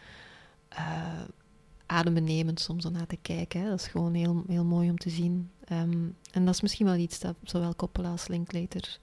[0.70, 1.22] eh,
[1.86, 3.62] adembenemend soms om naar te kijken.
[3.62, 3.70] Hè.
[3.70, 5.50] Dat is gewoon heel, heel mooi om te zien.
[5.66, 9.00] Ehm, en dat is misschien wel iets dat zowel Coppola als Linklater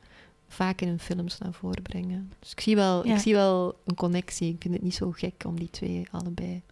[0.48, 2.32] vaak in hun films naar voren brengen.
[2.38, 3.14] Dus ik zie, wel, Ja.
[3.14, 4.52] ik zie wel een connectie.
[4.52, 6.62] Ik vind het niet zo gek om die twee allebei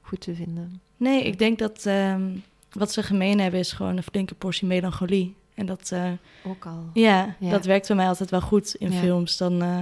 [0.00, 0.80] goed te vinden.
[0.96, 2.36] Nee, ik denk dat ehm,
[2.72, 5.34] wat ze gemeen hebben is gewoon een flinke portie melancholie.
[5.60, 6.04] En dat, eh,
[6.46, 6.90] Ook al.
[6.92, 7.50] ja, Ja.
[7.50, 8.98] dat werkt bij mij altijd wel goed in Ja.
[8.98, 9.36] films.
[9.36, 9.78] Dan, eh,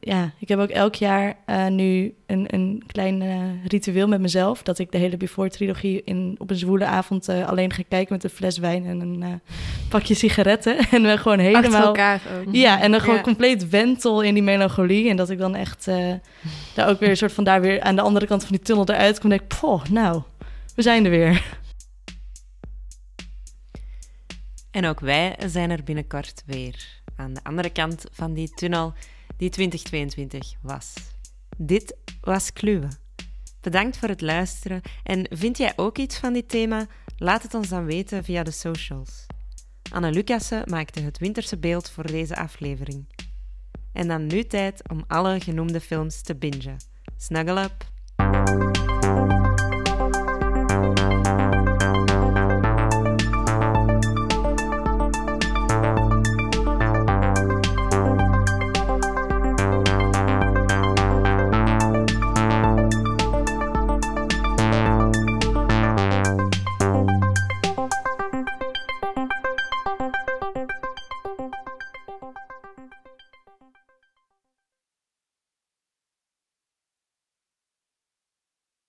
[0.00, 4.62] ja, ik heb ook elk jaar uh, nu een, een klein uh, ritueel met mezelf.
[4.62, 8.24] Dat ik de hele Before-trilogie in, op een zwoele avond uh, alleen ga kijken met
[8.24, 9.40] een fles wijn en een
[9.88, 10.78] pakje sigaretten.
[10.90, 11.82] en we gewoon helemaal...
[11.86, 12.54] Elkaar ook.
[12.54, 13.22] Ja, en dan gewoon ja.
[13.22, 15.10] compleet wentel in die melancholie.
[15.10, 15.84] En dat ik dan echt
[16.74, 18.88] daar ook weer een soort van daar weer aan de andere kant van die tunnel
[18.88, 19.30] eruit kom.
[19.32, 20.22] En denk poh, nou,
[20.74, 21.56] we zijn er weer.
[24.70, 27.00] En ook wij zijn er binnenkort weer.
[27.16, 28.92] Aan de andere kant van die tunnel
[29.36, 30.94] die 2022 was.
[31.56, 32.88] Dit was Kluwe.
[33.60, 36.86] Bedankt voor het luisteren en vind jij ook iets van dit thema?
[37.16, 39.26] Laat het ons dan weten via de socials.
[39.90, 43.06] Anne Lucassen maakte het winterse beeld voor deze aflevering.
[43.92, 46.76] En dan nu tijd om alle genoemde films te bingen.
[47.16, 48.87] Snuggle up!